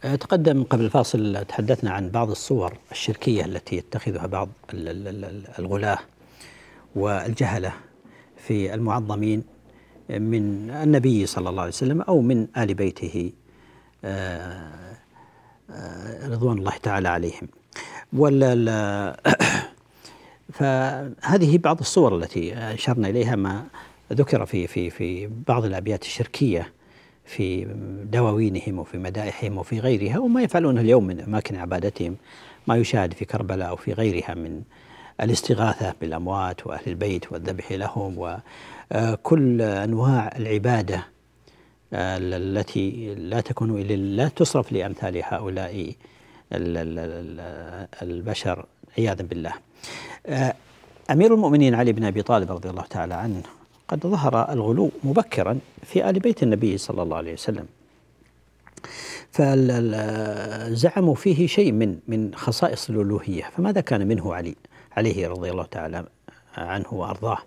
تقدم 0.21 0.63
قبل 0.63 0.85
الفاصل 0.85 1.45
تحدثنا 1.47 1.91
عن 1.91 2.09
بعض 2.09 2.29
الصور 2.29 2.73
الشركية 2.91 3.45
التي 3.45 3.75
يتخذها 3.75 4.27
بعض 4.27 4.49
الغلاة 5.59 5.99
والجهلة 6.95 7.73
في 8.37 8.73
المعظمين 8.73 9.43
من 10.09 10.69
النبي 10.69 11.25
صلى 11.25 11.49
الله 11.49 11.61
عليه 11.61 11.71
وسلم 11.71 12.01
أو 12.01 12.21
من 12.21 12.47
آل 12.57 12.73
بيته 12.73 13.31
آه، 14.05 14.84
رضوان 16.25 16.57
الله 16.57 16.77
تعالى 16.83 17.09
عليهم. 17.09 17.47
ولا 18.13 19.15
فهذه 20.53 21.57
بعض 21.57 21.79
الصور 21.79 22.17
التي 22.17 22.53
أشرنا 22.53 23.09
إليها 23.09 23.35
ما 23.35 23.63
ذكر 24.13 24.45
في 24.45 24.67
في 24.67 24.89
في 24.89 25.29
بعض 25.47 25.65
الأبيات 25.65 26.03
الشركية 26.03 26.71
في 27.25 27.67
دواوينهم 28.11 28.79
وفي 28.79 28.97
مدائحهم 28.97 29.57
وفي 29.57 29.79
غيرها 29.79 30.19
وما 30.19 30.41
يفعلونه 30.41 30.81
اليوم 30.81 31.03
من 31.03 31.19
أماكن 31.19 31.55
عبادتهم 31.55 32.15
ما 32.67 32.75
يشاهد 32.75 33.13
في 33.13 33.25
كربلاء 33.25 33.69
أو 33.69 33.75
في 33.75 33.93
غيرها 33.93 34.33
من 34.33 34.61
الاستغاثة 35.21 35.93
بالأموات 36.01 36.67
وأهل 36.67 36.81
البيت 36.87 37.31
والذبح 37.31 37.71
لهم 37.71 38.39
وكل 38.91 39.61
أنواع 39.61 40.33
العبادة 40.37 41.07
التي 41.93 43.15
لا 43.15 43.41
تكون 43.41 43.81
لا 43.81 44.27
تصرف 44.27 44.71
لأمثال 44.71 45.21
هؤلاء 45.23 45.93
البشر 48.01 48.65
عياذا 48.97 49.23
بالله. 49.23 49.53
آه، 50.25 50.53
أمير 51.11 51.33
المؤمنين 51.33 51.75
علي 51.75 51.93
بن 51.93 52.03
أبي 52.03 52.21
طالب 52.21 52.51
رضي 52.51 52.69
الله 52.69 52.83
تعالى 52.83 53.13
عنه 53.13 53.43
قد 53.87 54.07
ظهر 54.07 54.51
الغلو 54.51 54.91
مبكرا 55.03 55.59
في 55.83 56.09
آل 56.09 56.19
بيت 56.19 56.43
النبي 56.43 56.77
صلى 56.77 57.03
الله 57.03 57.17
عليه 57.17 57.33
وسلم. 57.33 57.65
فزعموا 59.31 61.15
فيه 61.15 61.47
شيء 61.47 61.71
من 61.71 61.99
من 62.07 62.35
خصائص 62.35 62.89
الألوهية، 62.89 63.43
فماذا 63.57 63.81
كان 63.81 64.07
منه 64.07 64.33
علي 64.33 64.55
عليه 64.97 65.27
رضي 65.27 65.51
الله 65.51 65.65
تعالى 65.65 66.05
عنه 66.57 66.93
وأرضاه؟ 66.93 67.37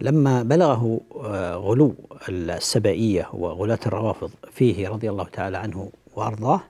لما 0.00 0.42
بلغه 0.42 1.00
آه، 1.24 1.54
غلو 1.54 1.94
السبائية 2.28 3.28
وغلاة 3.32 3.78
الروافض 3.86 4.30
فيه 4.52 4.88
رضي 4.88 5.10
الله 5.10 5.24
تعالى 5.24 5.58
عنه 5.58 5.90
وأرضاه 6.16 6.60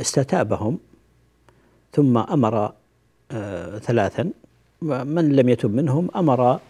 استتابهم. 0.00 0.78
ثم 1.92 2.18
أمر 2.18 2.72
آه، 3.30 3.78
ثلاثا. 3.78 4.30
من 4.82 5.32
لم 5.36 5.48
يتب 5.48 5.74
منهم؟ 5.74 6.08
أمر 6.16 6.60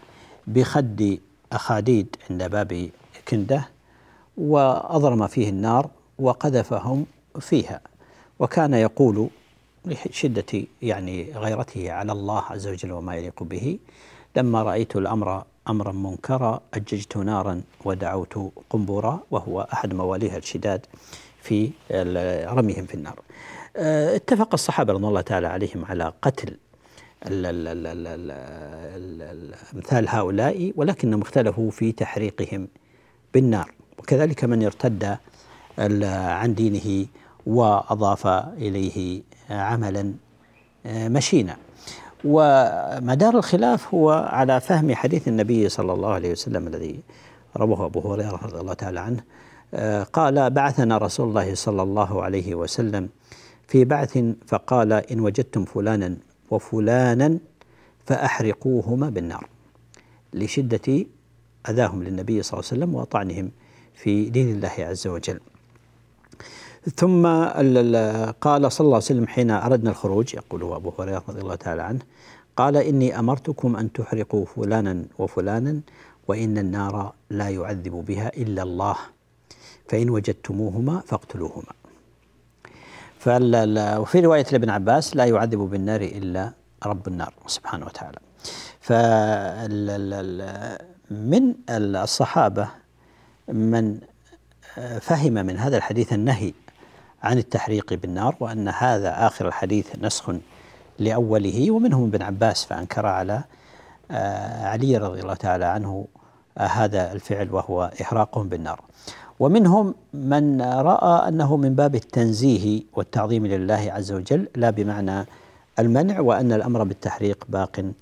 بخد 0.47 1.19
أخاديد 1.53 2.17
عند 2.31 2.43
باب 2.43 2.91
كندة 3.29 3.69
وأضرم 4.37 5.27
فيه 5.27 5.49
النار 5.49 5.91
وقذفهم 6.19 7.07
فيها. 7.41 7.81
وكان 8.39 8.75
يقول 8.75 9.29
لشدة 9.87 10.65
يعني 10.83 11.33
غيرته 11.37 11.93
على 11.93 12.13
الله 12.13 12.43
عز 12.51 12.67
وجل 12.67 12.93
وما 12.93 13.17
يليق 13.17 13.43
به. 13.43 13.79
لما 14.37 14.63
رأيت 14.63 14.97
الأمر 14.97 15.45
أمرا 15.69 15.93
منكرا 15.93 16.61
أججت 16.75 17.17
نارا 17.17 17.63
ودعوت 17.85 18.53
قنبورا 18.71 19.21
وهو 19.31 19.69
أحد 19.73 19.95
مواليها 19.95 20.37
الشداد 20.37 20.87
في 21.43 21.71
رميهم 22.47 22.87
في 22.87 22.95
النار. 22.95 23.21
آه، 23.77 24.17
اتفق 24.17 24.49
الصحابة 24.55 24.93
رضي 24.93 25.07
الله 25.07 25.21
تعالى 25.21 25.47
عليهم 25.47 25.85
على 25.85 26.13
قتل 26.23 26.57
أمثال 29.75 30.09
هؤلاء 30.09 30.73
ولكنهم 30.77 31.23
اختلفوا 31.23 31.71
في 31.71 31.93
تحريقهم 31.93 32.69
بالنار. 33.35 33.73
وكذلك 33.99 34.45
من 34.45 34.65
ارتد 34.65 35.17
عن 36.39 36.55
دينه 36.55 37.07
وأضاف 37.47 38.27
إليه 38.27 39.23
عملا 39.51 40.13
آه، 40.87 41.09
مشينا. 41.09 41.57
ومدار 42.25 43.35
الخلاف 43.39 43.95
هو 43.95 44.11
على 44.11 44.61
فهم 44.61 44.95
حديث 44.95 45.29
النبي 45.29 45.69
صلى 45.69 45.93
الله 45.93 46.13
عليه 46.13 46.33
وسلم 46.33 46.67
الذي 46.67 47.01
رواه 47.57 47.87
أبو 47.87 48.13
هريرة 48.13 48.41
رضي 48.43 48.61
الله 48.61 48.75
تعالى 48.75 49.01
عنه. 49.01 49.23
آه، 49.75 50.03
قال 50.03 50.51
بعثنا 50.51 50.99
رسول 50.99 51.29
الله 51.29 51.55
صلى 51.55 51.83
الله 51.83 52.23
عليه 52.23 52.55
وسلم 52.55 53.09
في 53.69 53.85
بعث 53.85 54.19
فقال 54.47 54.93
إن 54.93 55.21
وجدتم 55.21 55.65
فلانا 55.65 56.17
وفلانا 56.51 57.39
فأحرقوهما 58.07 59.11
بالنار 59.11 59.49
لشدة 60.35 61.07
أذاهم 61.69 62.03
للنبي 62.03 62.43
صلى 62.43 62.61
الله 62.61 62.69
عليه 62.73 62.83
وسلم 62.83 62.95
وطعنهم 62.95 63.51
في 63.95 64.31
دين 64.31 64.49
الله 64.49 64.73
عز 64.79 65.07
وجل. 65.07 65.41
ثم 66.97 67.27
قال 68.41 68.73
صلى 68.73 68.85
الله 68.85 68.97
عليه 68.97 68.97
وسلم 68.97 69.27
حين 69.27 69.51
أردنا 69.51 69.91
الخروج 69.91 70.35
يقول 70.35 70.73
أبو 70.73 70.93
هريرة 70.99 71.23
رضي 71.29 71.41
الله 71.41 71.55
تعالى 71.55 71.83
عنه 71.83 72.01
قال 72.57 72.77
إني 72.77 73.19
أمرتكم 73.19 73.77
أن 73.77 73.93
تحرقوا 73.93 74.45
فلانا 74.45 75.05
وفلانا 75.19 75.81
وإن 76.29 76.59
النار 76.59 77.13
لا 77.31 77.49
يعذب 77.49 77.93
بها 77.93 78.29
إلا 78.29 78.63
الله 78.63 78.97
فإن 79.89 80.11
وجدتموهما 80.11 81.01
فاقتلوهما. 81.07 81.73
وفي 83.99 84.21
رواية 84.21 84.47
لابن 84.53 84.71
عباس 84.71 85.17
لا 85.17 85.25
يعذب 85.25 85.59
بالنار 85.59 86.01
إلا 86.01 86.53
رب 86.87 87.09
النار 87.09 87.35
سبحانه 87.47 87.87
وتعالى. 87.87 88.19
من 91.11 91.55
الصحابة 91.71 92.69
من 93.49 93.99
فهم 95.01 95.33
من 95.33 95.59
هذا 95.59 95.77
الحديث 95.77 96.13
النهي 96.13 96.53
عن 97.23 97.39
التحريق 97.39 97.95
بالنار 97.95 98.37
وأن 98.41 98.69
هذا 98.69 99.27
آخر 99.27 99.49
الحديث 99.49 99.87
نسخ 100.03 100.33
لأوله 100.99 101.71
ومنهم 101.71 102.09
ابن 102.09 102.23
عباس 102.23 102.65
فأنكر 102.65 103.07
على 103.07 103.45
آه، 104.11 104.67
علي 104.67 104.97
رضي 104.97 105.21
الله 105.21 105.35
تعالى 105.35 105.65
عنه 105.65 106.07
آه، 106.59 106.67
هذا 106.67 107.13
الفعل 107.13 107.51
وهو 107.51 107.91
إحراقهم 108.03 108.49
بالنار. 108.49 108.81
ومنهم 109.41 109.95
من 110.15 110.63
رأى 110.63 111.29
أنه 111.29 111.57
من 111.57 111.75
باب 111.75 111.95
التنزيه 111.95 112.83
والتعظيم 112.93 113.47
لله 113.47 113.93
عز 113.93 114.13
وجل 114.13 114.49
لا 114.57 114.71
بمعنى 114.71 115.27
المنع 115.79 116.21
وأن 116.21 116.53
الأمر 116.53 116.85
بالتحريق 116.85 117.45
باق 117.49 117.93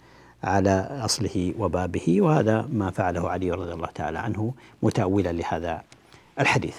على 0.45 1.00
أصله 1.05 1.55
وبابه 1.59 2.21
وهذا 2.21 2.67
ما 2.73 2.91
فعله 2.91 3.31
علي 3.31 3.50
رضي 3.50 3.73
الله 3.73 3.89
تعالى 3.95 4.19
عنه 4.19 4.55
متأولا 4.83 5.33
لهذا 5.33 5.83
الحديث. 6.40 6.76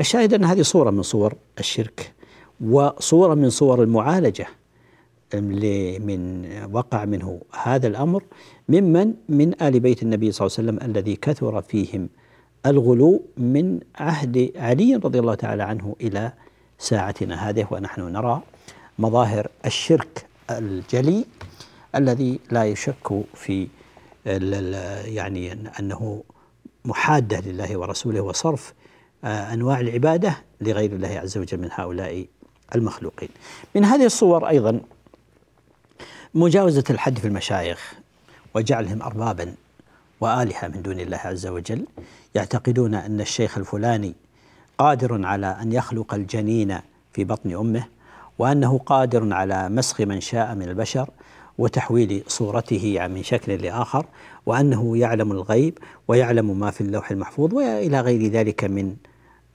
الشاهد 0.00 0.34
أن 0.34 0.44
هذه 0.44 0.62
صورة 0.62 0.90
من 0.90 1.02
صور 1.02 1.34
الشرك 1.58 2.12
وصورة 2.60 3.34
من 3.34 3.50
صور 3.50 3.82
المعالجة 3.82 4.46
من 5.34 6.46
وقع 6.72 7.04
منه 7.04 7.40
هذا 7.62 7.86
الأمر 7.86 8.22
ممن 8.68 9.14
من 9.28 9.62
آل 9.62 9.80
بيت 9.80 10.02
النبي 10.02 10.32
صلى 10.32 10.46
الله 10.46 10.56
عليه 10.58 10.68
وسلم 10.68 10.90
الذي 10.90 11.16
كثر 11.16 11.62
فيهم 11.62 12.08
الغلو 12.66 13.22
من 13.36 13.80
عهد 13.96 14.52
علي 14.56 14.94
رضي 14.94 15.18
الله 15.18 15.34
تعالى 15.34 15.62
عنه 15.62 15.96
إلى 16.00 16.32
ساعتنا 16.78 17.48
هذه 17.48 17.66
ونحن 17.70 18.00
نرى 18.00 18.42
مظاهر 18.98 19.48
الشرك 19.66 20.26
الجلي 20.50 21.24
الذي 21.94 22.40
لا 22.50 22.64
يشك 22.64 23.24
في 23.34 23.68
يعني 25.06 25.52
أنه 25.80 26.22
محادة 26.84 27.40
لله 27.40 27.76
ورسوله 27.76 28.20
وصرف 28.20 28.74
آه، 29.24 29.52
أنواع 29.52 29.80
العبادة 29.80 30.36
لغير 30.60 30.92
الله 30.92 31.08
عز 31.08 31.38
وجل 31.38 31.60
من 31.60 31.68
هؤلاء 31.72 32.26
المخلوقين. 32.74 33.28
من 33.74 33.84
هذه 33.84 34.06
الصور 34.06 34.48
أيضا 34.48 34.80
مجاوزة 36.34 36.84
الحد 36.90 37.18
في 37.18 37.28
المشايخ 37.28 37.94
وجعلهم 38.54 39.02
اربابا 39.02 39.54
وآلهة 40.20 40.68
من 40.68 40.82
دون 40.82 41.00
الله 41.00 41.16
عز 41.16 41.46
وجل 41.46 41.86
يعتقدون 42.34 42.94
أن 42.94 43.20
الشيخ 43.20 43.58
الفلاني 43.58 44.14
قادر 44.78 45.26
على 45.26 45.46
أن 45.46 45.72
يخلق 45.72 46.14
الجنين 46.14 46.78
في 47.12 47.24
بطن 47.24 47.54
أمه 47.54 47.84
وأنه 48.38 48.78
قادر 48.78 49.34
على 49.34 49.68
مسخ 49.68 50.00
من 50.00 50.20
شاء 50.20 50.54
من 50.54 50.68
البشر 50.68 51.10
وتحويل 51.58 52.22
صورته 52.28 53.06
من 53.08 53.22
شكل 53.22 53.62
لآخر 53.62 54.06
وأنه 54.46 54.98
يعلم 54.98 55.32
الغيب 55.32 55.78
ويعلم 56.08 56.60
ما 56.60 56.70
في 56.70 56.80
اللوح 56.80 57.10
المحفوظ 57.10 57.54
وإلى 57.54 58.00
غير 58.00 58.30
ذلك 58.30 58.64
من 58.64 58.96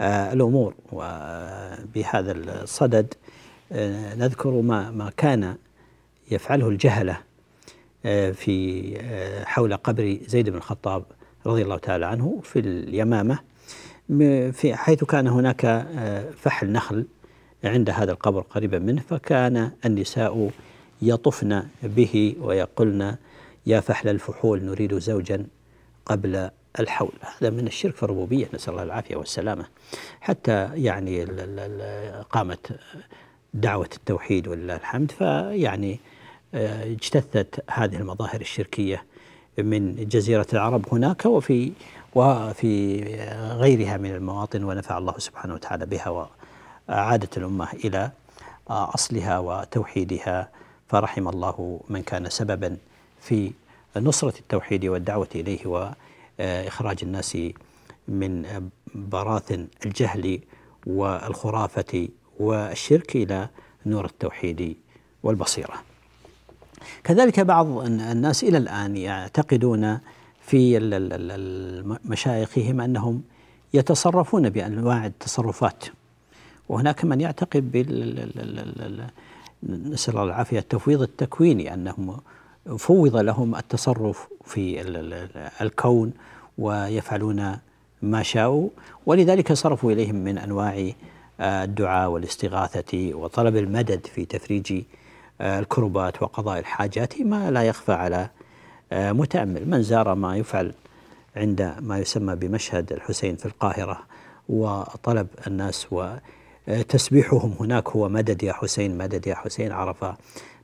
آه، 0.01 0.33
الأمور. 0.33 0.73
وبهذا 0.91 2.31
الصدد 2.31 3.13
آه، 3.71 4.15
نذكر 4.15 4.49
ما 4.49 4.91
ما 4.91 5.11
كان 5.17 5.55
يفعله 6.31 6.69
الجهلة 6.69 7.17
آه، 8.05 8.31
في 8.31 9.43
حول 9.45 9.77
قبر 9.77 10.17
زيد 10.27 10.49
بن 10.49 10.57
الخطاب 10.57 11.03
رضي 11.45 11.61
الله 11.61 11.77
تعالى 11.77 12.05
عنه 12.05 12.39
في 12.43 12.59
اليمامة 12.59 13.39
في 14.51 14.75
حيث 14.75 15.03
كان 15.03 15.27
هناك 15.27 15.87
فحل 16.37 16.71
نخل 16.71 17.05
عند 17.63 17.89
هذا 17.89 18.11
القبر 18.11 18.41
قريبا 18.41 18.79
منه 18.79 19.01
فكان 19.09 19.71
النساء 19.85 20.49
يطفن 21.01 21.63
به 21.83 22.35
ويقولن 22.41 23.15
يا 23.65 23.79
فحل 23.79 24.09
الفحول 24.09 24.63
نريد 24.63 24.97
زوجا 24.97 25.45
قبل 26.05 26.49
الحول. 26.79 27.11
هذا 27.21 27.49
من 27.49 27.67
الشرك 27.67 27.95
في 27.95 28.03
الربوبية 28.03 28.49
نسأل 28.53 28.73
الله 28.73 28.83
العافية 28.83 29.15
والسلامة. 29.15 29.65
حتى 30.21 30.69
يعني 30.73 31.23
قامت 32.29 32.79
دعوة 33.53 33.89
التوحيد 33.95 34.47
ولله 34.47 34.75
الحمد 34.75 35.11
فيعني 35.11 35.99
آه، 36.53 36.83
اجتثت 36.83 37.63
هذه 37.71 37.95
المظاهر 37.95 38.41
الشركية 38.41 39.03
من 39.57 39.95
جزيرة 39.95 40.47
العرب 40.53 40.85
هناك 40.91 41.25
وفي 41.25 41.71
وفي 42.15 43.03
غيرها 43.51 43.97
من 43.97 44.11
المواطن 44.15 44.63
ونفع 44.63 44.97
الله 44.97 45.13
سبحانه 45.17 45.53
وتعالى 45.53 45.85
بها 45.85 46.27
وأعادت 46.89 47.37
الأمة 47.37 47.67
إلى 47.85 48.11
أصلها 48.69 49.39
وتوحيدها. 49.39 50.49
فرحم 50.91 51.27
الله 51.27 51.79
من 51.89 52.01
كان 52.01 52.29
سببا 52.29 52.77
في 53.21 53.51
نصرة 53.97 54.39
التوحيد 54.39 54.85
والدعوة 54.85 55.27
إليه 55.35 55.91
وإخراج 56.39 56.97
الناس 57.03 57.37
من 58.07 58.45
براثن 58.95 59.67
الجهل 59.85 60.39
والخرافة 60.87 62.07
والشرك 62.39 63.15
إلى 63.15 63.49
نور 63.85 64.05
التوحيد 64.05 64.77
والبصيرة. 65.23 65.73
كذلك 67.03 67.39
بعض 67.39 67.67
الناس 67.87 68.43
إلى 68.43 68.57
الآن 68.57 68.97
يعتقدون 68.97 69.99
في 70.41 70.79
مشايخهم 72.05 72.81
أنهم 72.81 73.23
يتصرفون 73.73 74.49
بأنواع 74.49 75.05
التصرفات. 75.05 75.85
وهناك 76.69 77.05
من 77.05 77.21
يعتقد 77.21 77.71
بال 77.71 79.09
نسأل 79.63 80.13
الله 80.13 80.23
العافية. 80.23 80.59
التفويض 80.59 81.01
التكويني 81.01 81.73
أنهم 81.73 82.17
فوض 82.77 83.15
لهم 83.15 83.55
التصرف 83.55 84.27
في 84.45 84.81
الكون 85.61 86.13
ويفعلون 86.57 87.57
ما 88.01 88.23
شاءوا 88.23 88.69
ولذلك 89.05 89.53
صرفوا 89.53 89.91
إليهم 89.91 90.15
من 90.15 90.37
أنواع 90.37 90.91
آه، 91.39 91.63
الدعاء 91.63 92.09
والاستغاثة 92.09 93.13
وطلب 93.13 93.55
المدد 93.55 94.07
في 94.07 94.25
تفريج 94.25 94.83
آه، 95.41 95.59
الكربات 95.59 96.23
وقضاء 96.23 96.59
الحاجات 96.59 97.21
ما 97.21 97.51
لا 97.51 97.63
يخفى 97.63 97.91
على 97.91 98.29
آه، 98.91 99.11
متأمل. 99.11 99.69
من 99.69 99.83
زار 99.83 100.15
ما 100.15 100.37
يفعل 100.37 100.73
عند 101.35 101.75
ما 101.79 101.99
يسمى 101.99 102.35
بمشهد 102.35 102.93
الحسين 102.93 103.35
في 103.35 103.45
القاهرة 103.45 103.99
وطلب 104.49 105.27
الناس 105.47 105.93
وتسبيحهم 106.67 107.55
هناك 107.59 107.89
هو 107.89 108.09
مدد 108.09 108.43
يا 108.43 108.53
حسين 108.53 108.97
مدد 108.97 109.27
يا 109.27 109.35
حسين 109.35 109.71
عرف 109.71 110.05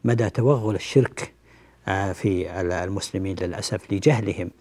مدى 0.04 0.30
توغل 0.30 0.76
الشرك 0.76 1.34
في 2.14 2.62
المسلمين 2.62 3.36
للأسف 3.42 3.94
لجهلهم 3.94 4.52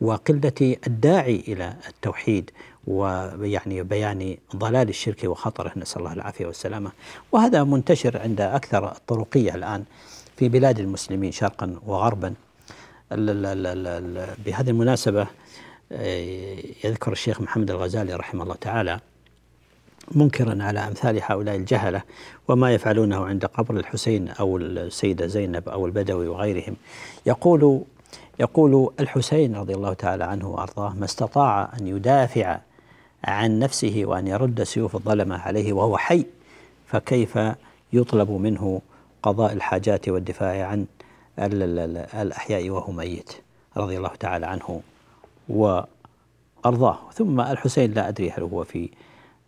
وقلة 0.00 0.76
الداعي 0.86 1.44
إلى 1.48 1.76
التوحيد 1.88 2.50
ويعني 2.86 3.82
بيان 3.82 4.36
ضلال 4.56 4.88
الشرك 4.88 5.24
وخطره. 5.24 5.72
نسأل 5.76 5.98
الله 5.98 6.12
العافية 6.12 6.46
والسلامة. 6.46 6.92
وهذا 7.32 7.64
منتشر 7.64 8.18
عند 8.18 8.40
أكثر 8.40 8.92
الطرقية 8.92 9.54
الآن 9.54 9.84
في 10.36 10.48
بلاد 10.48 10.80
المسلمين 10.80 11.32
شرقا 11.32 11.80
وغربا. 11.86 12.34
بهذه 13.10 14.70
المناسبة 14.70 15.26
آه، 15.92 16.56
يذكر 16.84 17.12
الشيخ 17.12 17.40
محمد 17.40 17.70
الغزالي 17.70 18.14
رحمه 18.14 18.42
الله 18.42 18.54
تعالى 18.54 19.00
منكرا 20.12 20.62
على 20.62 20.80
أمثال 20.80 21.20
هؤلاء 21.22 21.56
الجهلة 21.56 22.02
وما 22.48 22.74
يفعلونه 22.74 23.26
عند 23.26 23.44
قبر 23.44 23.76
الحسين 23.76 24.28
أو 24.28 24.56
السيدة 24.56 25.26
زينب 25.26 25.68
أو 25.68 25.86
البدوي 25.86 26.28
وغيرهم. 26.28 26.76
يقول 27.26 27.82
يقول 28.40 28.90
الحسين 29.00 29.56
رضي 29.56 29.74
الله 29.74 29.94
تعالى 29.94 30.24
عنه 30.24 30.48
وأرضاه 30.48 30.94
ما 30.94 31.04
استطاع 31.04 31.72
أن 31.80 31.86
يدافع 31.86 32.60
عن 33.24 33.58
نفسه 33.58 34.02
وأن 34.04 34.26
يرد 34.26 34.62
سيوف 34.62 34.96
الظلمة 34.96 35.38
عليه 35.38 35.72
وهو 35.72 35.96
حي 35.96 36.26
فكيف 36.86 37.38
يطلب 37.92 38.30
منه 38.30 38.80
قضاء 39.22 39.52
الحاجات 39.52 40.08
والدفاع 40.08 40.66
عن 40.66 40.86
الأحياء 41.38 42.70
وهو 42.70 42.92
ميت؟ 42.92 43.32
رضي 43.76 43.96
الله 43.96 44.14
تعالى 44.20 44.46
عنه 44.46 44.80
وأرضاه. 45.48 46.98
ثم 47.12 47.40
الحسين 47.40 47.92
لا 47.92 48.08
أدري 48.08 48.30
هل 48.30 48.42
هو 48.42 48.64
في 48.64 48.90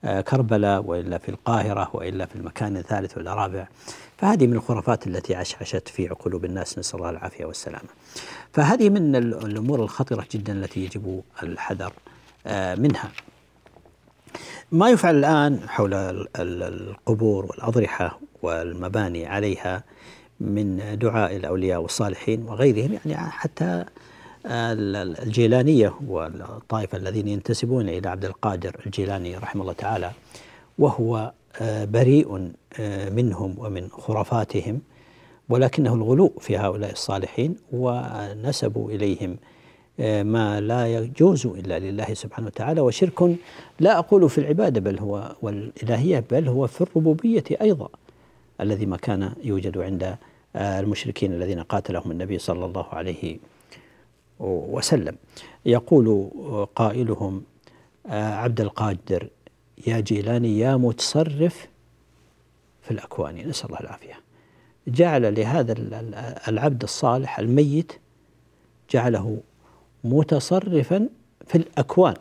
كربلاء 0.06 0.82
وإلا 0.82 1.18
في 1.18 1.28
القاهرة 1.28 1.90
وإلا 1.92 2.26
في 2.26 2.36
المكان 2.36 2.76
الثالث 2.76 3.16
والرابع 3.16 3.68
فهذه 4.18 4.46
من 4.46 4.52
الخرافات 4.52 5.06
التي 5.06 5.34
عشعشت 5.34 5.88
في 5.88 6.08
قلوب 6.08 6.44
الناس 6.44 6.78
نسأل 6.78 6.98
الله 6.98 7.10
العافية 7.10 7.44
والسلامة. 7.44 7.88
فهذه 8.52 8.88
من 8.88 9.16
الأمور 9.16 9.82
الخطرة 9.82 10.26
جدا 10.32 10.52
التي 10.52 10.84
يجب 10.84 11.22
الحذر 11.42 11.92
آه، 12.46 12.74
منها. 12.74 13.10
ما 14.72 14.90
يفعل 14.90 15.16
الآن 15.16 15.60
حول 15.68 15.94
القبور 16.36 17.46
والأضرحة 17.46 18.18
والمباني 18.42 19.26
عليها 19.26 19.84
من 20.40 20.98
دعاء 20.98 21.36
الأولياء 21.36 21.80
والصالحين 21.80 22.42
وغيرهم 22.42 22.98
يعني 23.06 23.30
حتى 23.30 23.84
الجيلانية 24.46 25.94
والطائفة 26.06 26.98
الذين 26.98 27.28
ينتسبون 27.28 27.88
إلى 27.88 28.08
عبد 28.08 28.24
القادر 28.24 28.80
الجيلاني 28.86 29.36
رحمه 29.36 29.62
الله 29.62 29.72
تعالى 29.72 30.10
وهو 30.78 31.32
آه، 31.60 31.84
بريء 31.84 32.52
آه، 32.80 33.08
منهم 33.08 33.54
ومن 33.58 33.88
خرافاتهم 33.88 34.80
ولكنه 35.48 35.94
الغلو 35.94 36.32
في 36.40 36.58
هؤلاء 36.58 36.92
الصالحين 36.92 37.56
ونسبوا 37.72 38.90
إليهم 38.90 39.36
آه، 40.00 40.22
ما 40.22 40.60
لا 40.60 40.94
يجوز 40.94 41.46
إلا 41.46 41.78
لله 41.78 42.14
سبحانه 42.14 42.46
وتعالى 42.46 42.80
وشرك 42.80 43.36
لا 43.80 43.98
أقول 43.98 44.30
في 44.30 44.38
العبادة 44.38 44.80
بل 44.80 44.98
هو 44.98 45.36
والإلهية 45.42 46.24
بل 46.30 46.48
هو 46.48 46.66
في 46.66 46.80
الربوبية 46.80 47.44
أيضا 47.60 47.88
الذي 48.60 48.86
ما 48.86 48.96
كان 48.96 49.32
يوجد 49.44 49.78
عند 49.78 50.16
المشركين 50.56 51.32
الذين 51.32 51.62
قاتلهم 51.62 52.10
النبي 52.10 52.38
صلى 52.38 52.64
الله 52.64 52.86
عليه 52.92 53.18
وسلم 53.18 53.55
وسلم. 54.40 55.16
يقول 55.66 56.30
قائلهم 56.74 57.42
آه، 58.06 58.34
عبد 58.34 58.60
القادر 58.60 59.28
يا 59.86 60.00
جيلاني 60.00 60.58
يا 60.58 60.76
متصرف 60.76 61.68
في 62.82 62.90
الأكوان 62.90 63.48
نسأل 63.48 63.66
الله 63.66 63.80
العافية. 63.80 64.20
جعل 64.88 65.34
لهذا 65.34 65.74
العبد 66.48 66.82
الصالح 66.82 67.38
الميت 67.38 67.92
جعله 68.90 69.40
متصرفا 70.04 71.08
في 71.46 71.58
الأكوان. 71.58 72.16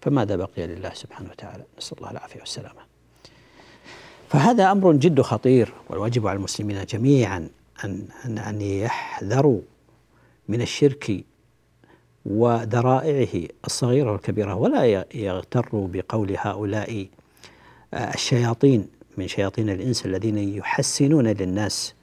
فماذا 0.00 0.36
بقي 0.36 0.66
لله 0.66 0.90
سبحانه 0.94 1.30
وتعالى؟ 1.30 1.64
نسأل 1.78 1.98
الله 1.98 2.10
العافية 2.10 2.40
والسلامة. 2.40 2.80
فهذا 4.28 4.72
أمر 4.72 4.92
جد 4.92 5.20
خطير 5.20 5.72
والواجب 5.90 6.26
على 6.26 6.36
المسلمين 6.36 6.84
جميعا 6.84 7.48
أن 7.84 8.08
أن 8.38 8.60
يحذروا 8.60 9.60
من 10.48 10.62
الشرك 10.62 11.24
وذرائعه 12.26 13.48
الصغيرة 13.64 14.12
والكبيرة 14.12 14.54
ولا 14.54 15.04
يغتر 15.14 15.68
بقول 15.72 16.36
هؤلاء 16.38 17.06
آه، 17.94 18.14
الشياطين 18.14 18.88
من 19.16 19.28
شياطين 19.28 19.70
الإنس 19.70 20.06
الذين 20.06 20.38
يحسنون 20.38 21.26
للناس 21.26 21.94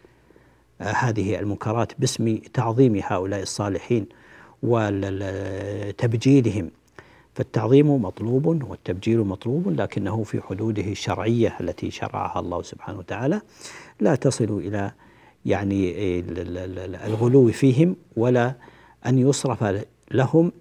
آه، 0.82 0.84
هذه 0.84 1.40
المنكرات 1.40 1.92
باسم 2.00 2.38
تعظيم 2.38 3.02
هؤلاء 3.04 3.42
الصالحين 3.42 4.06
وتبجيلهم. 4.64 6.72
فالتعظيم 7.36 8.02
مطلوب 8.02 8.64
والتبجيل 8.70 9.20
مطلوب 9.20 9.82
لكنه 9.82 10.24
في 10.24 10.42
حدوده 10.42 10.82
الشرعية 10.82 11.58
التي 11.62 11.92
شرعها 11.92 12.40
الله 12.40 12.62
سبحانه 12.62 13.00
وتعالى. 13.00 13.42
لا 14.00 14.16
تصل 14.16 14.44
إلى 14.44 14.92
يعني 15.46 16.20
الغلو 17.06 17.52
فيهم 17.52 17.96
ولا 18.18 18.56
أن 19.06 19.20
يصرف 19.20 19.86
لهم 20.12 20.52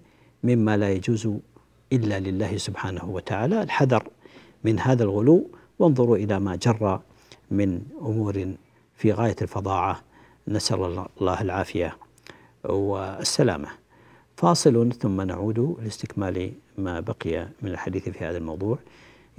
مما 0.43 0.77
لا 0.77 0.91
يجوز 0.91 1.29
إلا 1.93 2.19
لله 2.19 2.57
سبحانه 2.57 3.05
وتعالى. 3.05 3.63
الحذر 3.63 4.07
من 4.63 4.79
هذا 4.79 5.03
الغلو 5.03 5.47
وانظروا 5.79 6.17
إلى 6.17 6.39
ما 6.39 6.55
جرى 6.55 7.01
من 7.51 7.81
أمور 8.01 8.53
في 8.95 9.11
غاية 9.11 9.35
الفظاعة. 9.41 10.01
نسأل 10.47 11.07
الله 11.21 11.41
العافية 11.41 11.97
والسلامة. 12.63 13.67
فاصل 14.37 14.91
ثم 14.93 15.21
نعود 15.21 15.77
لاستكمال 15.83 16.51
ما 16.77 16.99
بقي 16.99 17.47
من 17.61 17.71
الحديث 17.71 18.09
في 18.09 18.25
هذا 18.25 18.37
الموضوع. 18.37 18.79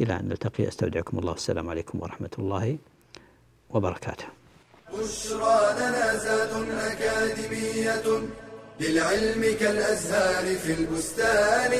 إلى 0.00 0.20
أن 0.20 0.28
نلتقي 0.28 0.68
أستودعكم 0.68 1.18
الله. 1.18 1.32
السلام 1.32 1.68
عليكم 1.70 2.00
ورحمة 2.00 2.30
الله 2.38 2.78
وبركاته. 3.70 4.43
بشرى 4.98 5.74
لنا 5.78 6.16
زاد 6.16 6.68
أكاديمية 6.70 8.28
للعلم 8.80 9.56
كالأزهار 9.60 10.56
في 10.56 10.72
البستان. 10.72 11.72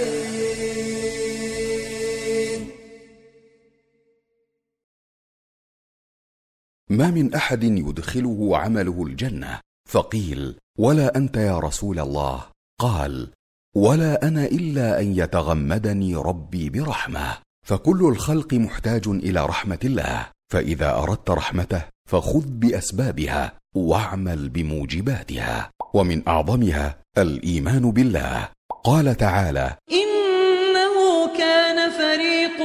ما 6.90 7.10
من 7.10 7.34
أحد 7.34 7.64
يدخله 7.64 8.58
عمله 8.58 9.02
الجنة؟ 9.02 9.60
فقيل 9.88 10.58
ولا 10.78 11.16
أنت 11.16 11.36
يا 11.36 11.58
رسول 11.58 12.00
الله. 12.00 12.44
قال 12.80 13.32
ولا 13.76 14.28
أنا 14.28 14.44
إلا 14.44 15.00
أن 15.00 15.18
يتغمدني 15.18 16.16
ربي 16.16 16.70
برحمة. 16.70 17.38
فكل 17.66 18.06
الخلق 18.08 18.54
محتاج 18.54 19.08
إلى 19.08 19.46
رحمة 19.46 19.78
الله. 19.84 20.33
فإذا 20.52 20.90
أردت 21.02 21.30
رحمته 21.30 21.82
فخذ 22.10 22.44
بأسبابها 22.46 23.52
واعمل 23.74 24.48
بموجباتها 24.48 25.70
ومن 25.94 26.22
أعظمها 26.28 26.96
الإيمان 27.18 27.90
بالله. 27.90 28.48
قال 28.84 29.16
تعالى 29.16 29.74
إنه 29.92 30.96
كان 31.38 31.90
فريق 31.90 32.58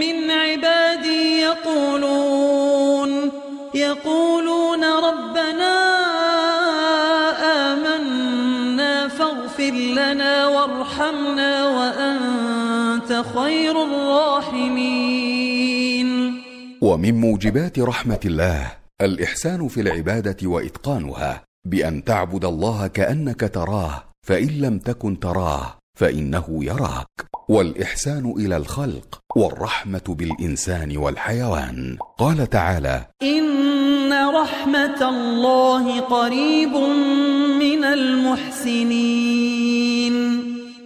من 0.00 0.30
عبادي 0.30 1.40
يقولون 1.40 3.30
يقولون 3.74 4.84
ربنا 4.84 5.74
آمنا 7.72 9.08
فاغفر 9.08 9.70
لنا 9.72 10.48
وارحمنا 10.48 11.68
وأنت 11.68 13.24
خير 13.36 13.82
الراحمين. 13.82 15.03
ومن 17.04 17.20
موجبات 17.20 17.78
رحمة 17.78 18.20
الله 18.24 18.72
الإحسان 19.00 19.68
في 19.68 19.80
العبادة 19.80 20.48
وإتقانها 20.48 21.44
بأن 21.66 22.04
تعبد 22.04 22.44
الله 22.44 22.86
كأنك 22.86 23.40
تراه 23.54 24.04
فإن 24.26 24.48
لم 24.48 24.78
تكن 24.78 25.20
تراه 25.20 25.78
فإنه 25.98 26.64
يراك. 26.64 27.06
والإحسان 27.48 28.34
إلى 28.38 28.56
الخلق 28.56 29.18
والرحمة 29.36 30.02
بالإنسان 30.08 30.96
والحيوان. 30.96 31.98
قال 32.18 32.50
تعالى 32.50 33.06
إن 33.22 34.12
رحمة 34.42 35.08
الله 35.08 36.00
قريب 36.00 36.72
من 37.60 37.84
المحسنين. 37.84 39.24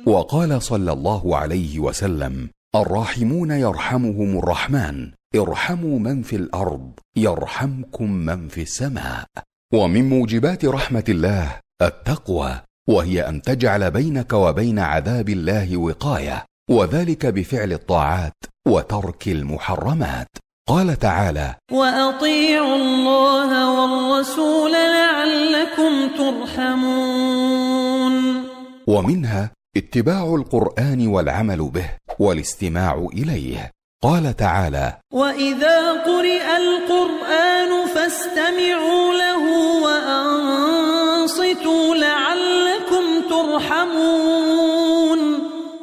وقال 0.07 0.63
صلى 0.63 0.93
الله 0.93 1.37
عليه 1.37 1.79
وسلم 1.79 2.49
الراحمون 2.75 3.51
يرحمهم 3.51 4.39
الرحمن. 4.39 5.18
ارحموا 5.37 5.99
من 5.99 6.23
في 6.23 6.37
الأرض 6.37 6.93
يرحمكم 7.17 8.13
من 8.13 8.49
في 8.49 8.63
السماء. 8.63 9.27
ومن 9.75 10.09
موجبات 10.09 10.65
رحمة 10.65 11.05
الله 11.09 11.61
التقوى 11.83 12.61
وهي 12.89 13.29
أن 13.29 13.43
تجعل 13.43 13.91
بينك 13.91 14.33
وبين 14.33 14.79
عذاب 14.79 15.29
الله 15.29 15.77
وقاية 15.77 16.45
وذلك 16.71 17.27
بفعل 17.27 17.73
الطاعات 17.73 18.33
وترك 18.69 19.29
المحرمات. 19.29 20.29
قال 20.69 20.99
تعالى 20.99 21.55
وأطيعوا 21.73 22.77
الله 22.77 23.51
والرسول 23.81 24.73
لعلكم 24.73 26.09
ترحمون. 26.19 28.15
ومنها 28.87 29.51
اتباع 29.77 30.35
القرآن 30.35 31.07
والعمل 31.07 31.69
به 31.69 31.91
والاستماع 32.19 33.09
إليه. 33.13 33.71
قال 34.03 34.37
تعالى 34.37 34.97
وإذا 35.13 35.93
قرئ 35.93 36.57
القرآن 36.57 37.87
فاستمعوا 37.95 39.15
له 39.15 39.43
وأنصتوا 39.85 41.55
لعلكم 41.95 43.29
ترحمون 43.31 45.19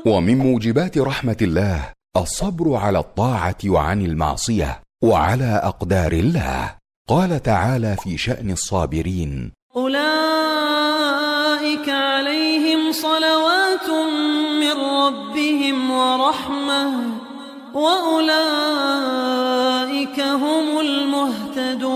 ومن 0.05 0.37
موجبات 0.37 0.97
رحمه 0.97 1.37
الله 1.41 1.91
الصبر 2.17 2.75
على 2.75 2.99
الطاعه 2.99 3.57
وعن 3.65 4.01
المعصيه 4.01 4.81
وعلى 5.03 5.61
اقدار 5.63 6.11
الله 6.11 6.75
قال 7.09 7.43
تعالى 7.43 7.95
في 8.03 8.17
شان 8.17 8.51
الصابرين 8.51 9.51
أولئك 9.75 10.44
وأولئك 17.75 18.99
هم 20.19 20.79
المهتدون. 20.79 21.95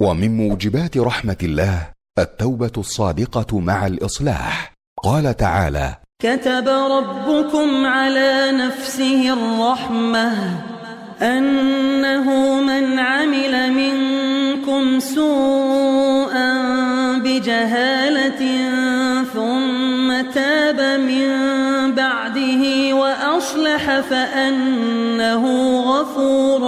ومن 0.00 0.36
موجبات 0.36 0.96
رحمة 0.96 1.36
الله 1.42 1.78
التوبة 2.18 2.72
الصادقة 2.78 3.58
مع 3.58 3.86
الإصلاح. 3.86 4.72
قال 5.04 5.36
تعالى 5.36 5.96
كتب 6.22 6.68
ربكم 6.68 7.86
على 7.86 8.50
نفسه 8.52 9.32
الرحمة 9.32 10.32
أنه 11.22 12.60
من 12.60 12.98
عمل 12.98 13.72
منكم 13.72 15.00
سوءا 15.00 16.52
بجهالة 17.18 18.57
وأصلح 23.78 24.00
فأنه 24.00 25.44
غفور 25.80 26.62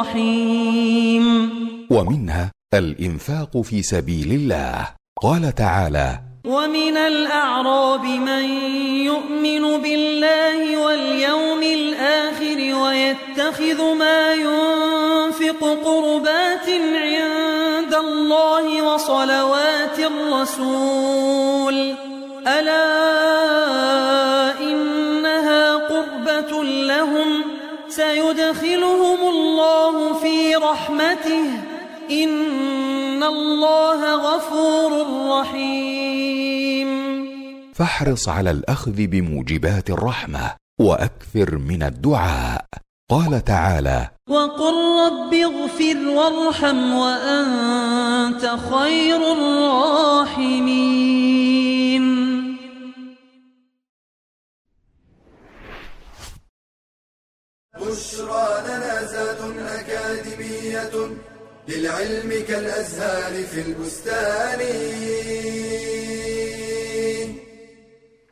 رحيم. 0.00 1.50
ومنها 1.90 2.50
الإنفاق 2.74 3.60
في 3.60 3.82
سبيل 3.82 4.32
الله. 4.32 4.88
قال 5.22 5.54
تعالى 5.54 6.18
ومن 6.44 6.96
الأعراب 6.96 8.04
من 8.04 8.44
يؤمن 9.04 9.82
بالله 9.82 10.76
واليوم 10.84 11.62
الآخر 11.62 12.58
ويتخذ 12.82 13.94
ما 13.94 14.34
ينفق 14.34 15.60
قربات 15.84 16.68
عند 16.96 17.94
الله 17.94 18.82
وصلوات 18.82 19.98
الرسول. 19.98 21.76
ألا 22.46 23.43
سيدخلهم 28.24 29.28
الله 29.28 30.12
في 30.12 30.56
رحمته. 30.56 31.44
إن 32.10 33.22
الله 33.22 34.16
غفور 34.16 35.06
رحيم. 35.40 36.88
فاحرص 37.74 38.28
على 38.28 38.50
الأخذ 38.50 38.92
بموجبات 38.96 39.90
الرحمة 39.90 40.50
وأكثر 40.80 41.58
من 41.58 41.82
الدعاء. 41.82 42.64
قال 43.10 43.44
تعالى 43.44 44.08
وقل 44.30 44.74
رب 45.06 45.34
اغفر 45.34 46.08
وارحم 46.08 46.94
وأنت 46.94 48.56
خير 48.72 49.32
الراحمين. 49.32 51.73
بشرى 57.86 58.62
لنا 58.66 59.04
زاد 59.04 59.38
أكاديمية 59.58 60.90
للعلم 61.68 62.44
كالأزهار 62.48 63.44
في 63.44 63.60
البستان 63.60 64.60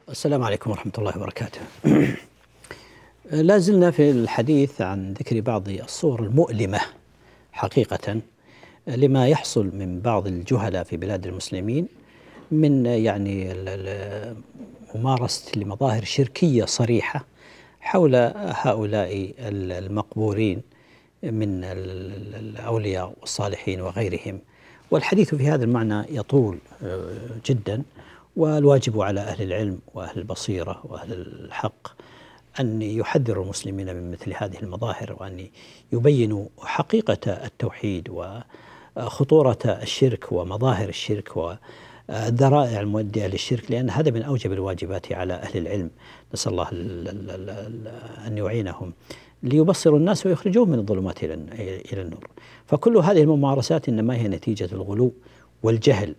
السلام 0.09 0.43
عليكم 0.43 0.71
ورحمة 0.71 0.93
الله 0.99 1.17
وبركاته. 1.17 1.61
لا 3.49 3.59
زلنا 3.59 3.91
في 3.91 4.11
الحديث 4.11 4.81
عن 4.81 5.13
ذكر 5.13 5.41
بعض 5.41 5.69
الصور 5.69 6.23
المؤلمة 6.23 6.81
حقيقة 7.53 8.21
لما 8.87 9.29
يحصل 9.29 9.71
من 9.75 10.01
بعض 10.01 10.27
الجهلاء 10.27 10.85
في 10.85 10.97
بلاد 10.97 11.27
المسلمين 11.27 11.89
من 12.51 12.87
يعني 12.87 13.55
ممارسة 14.95 15.59
لمظاهر 15.59 16.05
شركية 16.05 16.65
صريحة 16.65 17.32
حول 17.83 18.15
هؤلاء 18.37 19.35
ال- 19.39 19.73
المقبورين 19.73 20.63
من 21.23 21.65
ال- 21.65 21.79
ال- 22.15 22.35
الأولياء 22.35 23.15
والصالحين 23.21 23.81
وغيرهم. 23.81 24.39
والحديث 24.91 25.35
في 25.35 25.49
هذا 25.49 25.65
المعنى 25.65 26.05
يطول 26.17 26.59
آه، 26.85 27.11
جدا. 27.47 27.83
والواجب 28.37 29.01
على 29.01 29.21
أهل 29.21 29.43
العلم 29.43 29.79
وأهل 29.95 30.19
البصيرة 30.19 30.81
وأهل 30.85 31.13
الحق 31.13 31.89
أن 32.61 32.83
يحذروا 32.83 33.45
المسلمين 33.45 33.87
من 33.97 34.11
مثل 34.11 34.33
هذه 34.37 34.59
المظاهر 34.63 35.17
وأن 35.21 35.47
يبينوا 35.93 36.47
حقيقة 36.61 37.33
التوحيد 37.33 38.09
وخطورة 38.97 39.59
الشرك 39.67 40.33
ومظاهر 40.33 40.89
الشرك 40.89 41.37
والذرائع 42.13 42.81
المؤدية 42.81 43.27
للشرك 43.27 43.71
لأن 43.71 43.91
هذا 43.91 44.11
من 44.11 44.23
أوجب 44.23 44.53
الواجبات 44.53 45.13
على 45.13 45.35
أهل 45.35 45.59
العلم. 45.59 45.91
نسأل 46.35 46.53
الله 46.53 46.69
ال- 46.73 47.09
ال- 47.09 47.31
ال- 47.31 47.51
ال- 47.51 47.89
أن 48.27 48.39
يعينهم 48.39 48.93
ليبصروا 49.43 49.99
الناس 49.99 50.27
ويخرجوهم 50.27 50.69
من 50.71 50.79
الظلمات 50.79 51.25
إلى 51.25 51.35
إلى 51.93 52.03
النور. 52.03 52.29
فكل 52.67 52.97
هذه 52.97 53.23
الممارسات 53.23 53.89
إنما 53.89 54.17
هي 54.17 54.29
نتيجة 54.29 54.69
الغلو 54.73 55.13
والجهل 55.63 56.15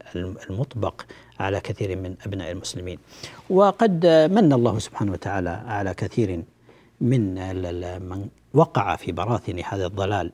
المطبق 0.50 1.02
على 1.40 1.60
كثير 1.60 1.96
من 1.98 2.16
أبناء 2.26 2.52
المسلمين. 2.52 2.98
وقد 3.50 4.06
من 4.32 4.54
الله 4.54 4.80
سبحانه 4.80 5.12
وتعالى 5.12 5.50
على 5.50 5.94
كثير 5.94 6.44
من 7.02 7.34
من 8.10 8.28
وقع 8.54 8.96
في 8.96 9.12
براثن 9.12 9.60
هذا 9.70 9.86
الضلال 9.86 10.32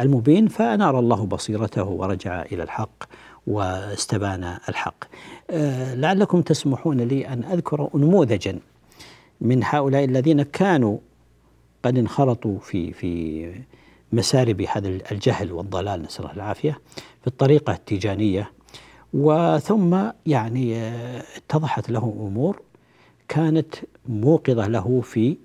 المبين 0.00 0.48
فأنار 0.48 0.98
الله 0.98 1.26
بصيرته 1.26 1.84
ورجع 1.84 2.42
إلى 2.42 2.62
الحق. 2.62 3.04
واستبان 3.46 4.58
الحق. 4.68 5.04
آه، 5.50 5.94
لعلكم 5.94 6.42
تسمحون 6.42 7.00
لي 7.00 7.28
أن 7.28 7.44
أذكر 7.44 7.90
نموذجا 7.94 8.58
من 9.40 9.60
هؤلاء 9.64 10.04
الذين 10.04 10.42
كانوا 10.42 10.98
قد 11.82 11.98
انخرطوا 11.98 12.58
في 12.58 12.92
في 12.92 13.52
مسارب 14.12 14.60
هذا 14.60 14.88
الجهل 14.88 15.52
والضلال 15.52 16.02
نسأل 16.02 16.24
الله 16.24 16.36
العافية 16.36 16.80
في 17.20 17.26
الطريقة 17.26 17.72
التيجانية. 17.72 18.50
وثم 19.14 19.96
يعني 20.26 20.76
آه، 20.76 21.22
اتضحت 21.36 21.90
له 21.90 22.14
أمور 22.20 22.60
كانت 23.28 23.74
موقظة 24.08 24.66
له 24.66 25.00
في 25.00 25.36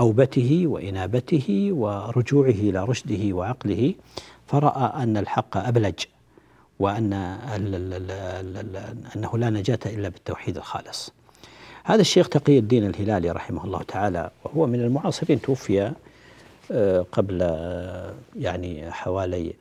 أوبته 0.00 0.62
وإنابته 0.66 1.68
ورجوعه 1.72 2.50
إلى 2.50 2.84
رشده 2.84 3.32
وعقله. 3.36 3.94
فرأى 4.46 5.02
أن 5.02 5.16
الحق 5.16 5.56
أبلج. 5.56 5.94
وأن 6.82 7.12
أنه 9.16 9.38
لا 9.38 9.50
نجاة 9.50 9.78
إلا 9.86 10.08
بالتوحيد 10.08 10.56
الخالص. 10.56 11.12
هذا 11.84 12.00
الشيخ 12.00 12.28
تقي 12.28 12.58
الدين 12.58 12.86
الهلالي 12.86 13.30
رحمه 13.30 13.64
الله 13.64 13.82
تعالى 13.82 14.30
وهو 14.44 14.66
من 14.66 14.80
المعاصرين 14.80 15.40
توفي 15.40 15.92
آه، 16.70 17.06
قبل 17.12 17.38
آه، 17.42 18.14
يعني 18.36 18.90
حوالي 18.90 19.54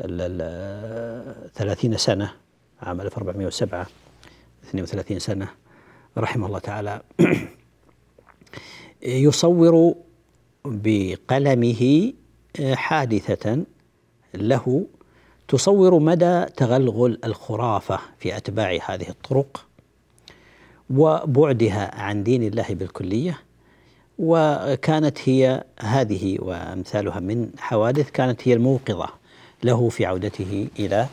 ال- 0.00 0.20
ال- 0.40 1.52
30 1.52 1.96
سنة 1.96 2.32
عام 2.82 3.00
1407 3.00 3.86
32 4.68 5.18
سنة 5.18 5.48
رحمه 6.18 6.46
الله 6.46 6.58
تعالى. 6.58 7.00
يصور 9.02 9.94
بقلمه 10.64 12.12
آه، 12.60 12.74
حادثة 12.74 13.64
له 14.34 14.86
تصور 15.48 15.98
مدى 15.98 16.44
تغلغل 16.44 17.18
الخرافة 17.24 17.98
في 18.18 18.36
أتباع 18.36 18.78
هذه 18.86 19.08
الطرق 19.08 19.66
وبعدها 20.90 22.00
عن 22.00 22.22
دين 22.22 22.42
الله 22.42 22.66
بالكلية 22.70 23.38
وكانت 24.18 25.18
هي 25.28 25.64
هذه 25.80 26.38
وأمثالها 26.40 27.20
من 27.20 27.50
حوادث 27.58 28.10
كانت 28.10 28.48
هي 28.48 28.54
الموقظة 28.54 29.08
له 29.64 29.88
في 29.88 30.06
عودته 30.06 30.68
إلى 30.78 31.06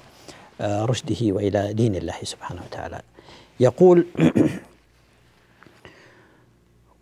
آه، 0.62 0.86
رشده 0.86 1.17
وإلى 1.22 1.74
دين 1.74 1.96
الله 1.96 2.13
سبحانه 2.24 2.62
وتعالى. 2.65 3.02
يقول 3.60 4.06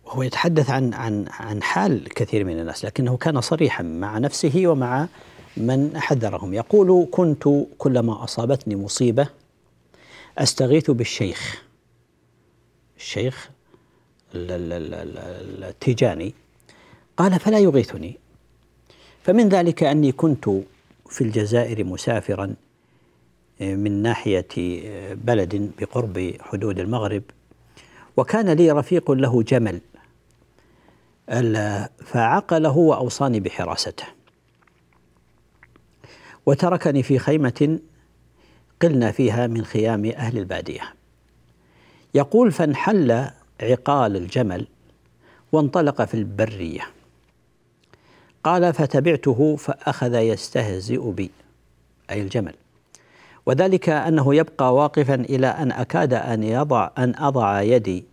وهو 0.04 0.22
يتحدث 0.22 0.70
عن 0.70 0.94
عن 0.94 1.24
عن 1.30 1.62
حال 1.62 2.08
كثير 2.08 2.44
من 2.44 2.60
الناس 2.60 2.84
لكنه 2.84 3.16
كان 3.16 3.40
صريحا 3.40 3.82
مع 3.82 4.18
نفسه 4.18 4.62
ومع 4.66 5.08
من 5.56 5.98
حذرهم. 5.98 6.54
يقول 6.54 7.08
كنت 7.10 7.48
كلما 7.78 8.24
أصابتني 8.24 8.76
مصيبة 8.76 9.28
أستغيث 10.38 10.90
بالشيخ. 10.90 11.62
الشيخ 12.96 13.50
التيجاني 15.64 16.34
قال 17.16 17.40
فلا 17.40 17.58
يغيثني. 17.58 18.18
فمن 19.22 19.48
ذلك 19.48 19.82
أني 19.82 20.12
كنت 20.12 20.50
في 21.10 21.20
الجزائر 21.20 21.84
مسافرا 21.84 22.54
من 23.60 24.02
ناحية 24.02 24.48
بلد 25.14 25.70
بقرب 25.78 26.34
حدود 26.40 26.78
المغرب 26.78 27.22
وكان 28.16 28.50
لي 28.50 28.70
رفيق 28.70 29.10
له 29.10 29.42
جمل 29.42 29.80
فعقله 32.04 32.76
وأوصاني 32.76 33.40
بحراسته. 33.40 34.04
وتركني 36.46 37.02
في 37.02 37.18
خيمة 37.18 37.78
قلنا 38.82 39.12
فيها 39.12 39.46
من 39.46 39.64
خيام 39.64 40.04
أهل 40.04 40.38
البادية. 40.38 40.94
يقول 42.14 42.52
فانحل 42.52 43.30
عقال 43.60 44.16
الجمل 44.16 44.66
وانطلق 45.52 46.04
في 46.04 46.14
البرية. 46.14 46.82
قال 48.44 48.74
فتبعته 48.74 49.56
فأخذ 49.56 50.14
يستهزئ 50.14 51.10
بي. 51.10 51.30
أي 52.10 52.22
الجمل. 52.22 52.54
وذلك 53.46 53.88
أنه 53.88 54.34
يبقى 54.34 54.74
واقفا 54.74 55.14
إلى 55.14 55.46
أن 55.46 55.72
أكاد 55.72 56.14
أن 56.14 56.42
يضع 56.42 56.90
أن 56.98 57.14
أضع 57.18 57.62
يدي 57.62 58.04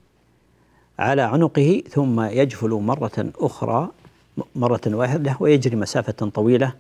على 1.00 1.22
عنقه 1.22 1.84
ثم 1.90 2.22
يجفل 2.22 2.70
مرة 2.70 3.32
أخرى 3.38 3.90
مرة 4.56 4.82
واحدة 4.88 5.38
ويجري 5.40 5.76
مسافة 5.76 6.30
طويلة 6.30 6.74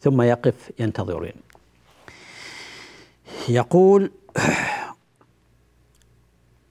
ثم 0.00 0.22
يقف 0.22 0.72
ينتظرين. 0.78 1.34
يقول 3.48 4.10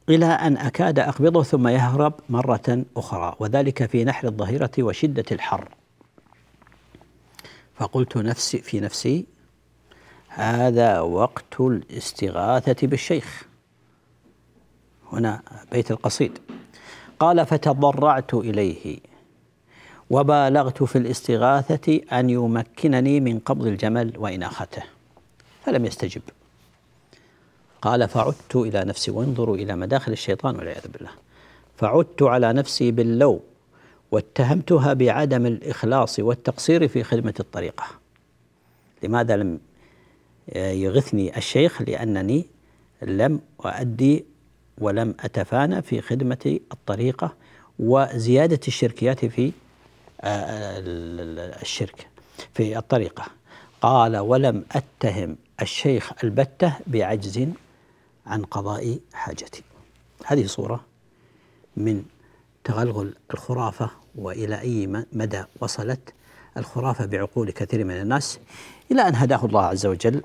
إلى 0.10 0.26
أن 0.26 0.58
أكاد 0.58 1.00
أقبضه 1.00 1.44
ثم 1.44 1.68
يهرب 1.68 2.14
مرة 2.30 2.86
أخرى 2.98 3.36
وذلك 3.40 3.86
في 3.86 4.04
نحر 4.06 4.28
الظهيرة 4.28 4.72
وشدة 4.80 5.26
الحر. 5.32 5.70
فقلت 7.76 8.18
نفسي 8.18 8.58
في 8.58 8.80
نفسي 8.80 9.26
هذا 10.28 11.00
وقت 11.00 11.62
الاستغاثة 11.62 12.88
بالشيخ. 12.88 13.44
هنا 15.12 15.42
بيت 15.72 15.92
القصيد. 15.92 16.40
قال 17.20 17.46
فتضرعت 17.46 18.34
إليه. 18.34 19.00
وبالغت 20.10 20.84
في 20.84 20.98
الاستغاثة 20.98 22.02
أن 22.12 22.30
يمكنني 22.30 23.20
من 23.20 23.40
قبض 23.40 23.68
الجمل 23.68 24.14
وإناخته 24.18 24.84
فلم 25.66 25.86
يستجب. 25.86 26.22
قال 27.82 28.08
فعدت 28.10 28.56
إلى 28.56 28.86
نفسي. 28.86 29.12
وانظروا 29.12 29.56
إلى 29.56 29.76
مداخل 29.76 30.12
الشيطان 30.12 30.56
والعياذ 30.56 30.88
بالله. 30.88 31.12
فعدت 31.78 32.24
على 32.24 32.54
نفسي 32.54 32.92
باللو 32.92 33.42
واتهمتها 34.12 34.94
بعدم 34.94 35.46
الإخلاص 35.46 36.20
والتقصير 36.20 36.88
في 36.88 37.04
خدمة 37.04 37.34
الطريقة. 37.40 37.86
لماذا 39.04 39.36
لم 39.38 39.60
يغثني 40.56 41.38
الشيخ؟ 41.38 41.82
لأنني 41.82 42.46
لم 43.02 43.40
أؤدي 43.66 44.26
ولم 44.78 45.16
أتفانى 45.20 45.82
في 45.82 46.02
خدمة 46.02 46.60
الطريقة 46.72 47.34
وزيادة 47.80 48.60
الشركيات 48.68 49.26
في 49.26 49.52
الشرك 50.24 52.08
في 52.54 52.78
الطريقة. 52.78 53.26
قال 53.82 54.18
ولم 54.18 54.66
أتهم 54.72 55.38
الشيخ 55.62 56.12
البتة 56.24 56.74
بعجز 56.88 57.48
عن 58.26 58.44
قضاء 58.44 59.00
حاجتي. 59.14 59.64
هذه 60.26 60.46
صورة 60.46 60.86
من 61.78 62.04
تغلغل 62.64 63.16
الخرافة 63.34 63.90
وإلى 64.16 64.62
أي 64.62 65.06
مدى 65.14 65.44
وصلت 65.60 66.14
الخرافة 66.58 67.06
بعقول 67.06 67.52
كثير 67.52 67.84
من 67.84 68.02
الناس 68.02 68.40
إلى 68.92 69.02
أن 69.02 69.16
هداه 69.16 69.46
الله 69.46 69.66
عز 69.66 69.86
وجل 69.86 70.24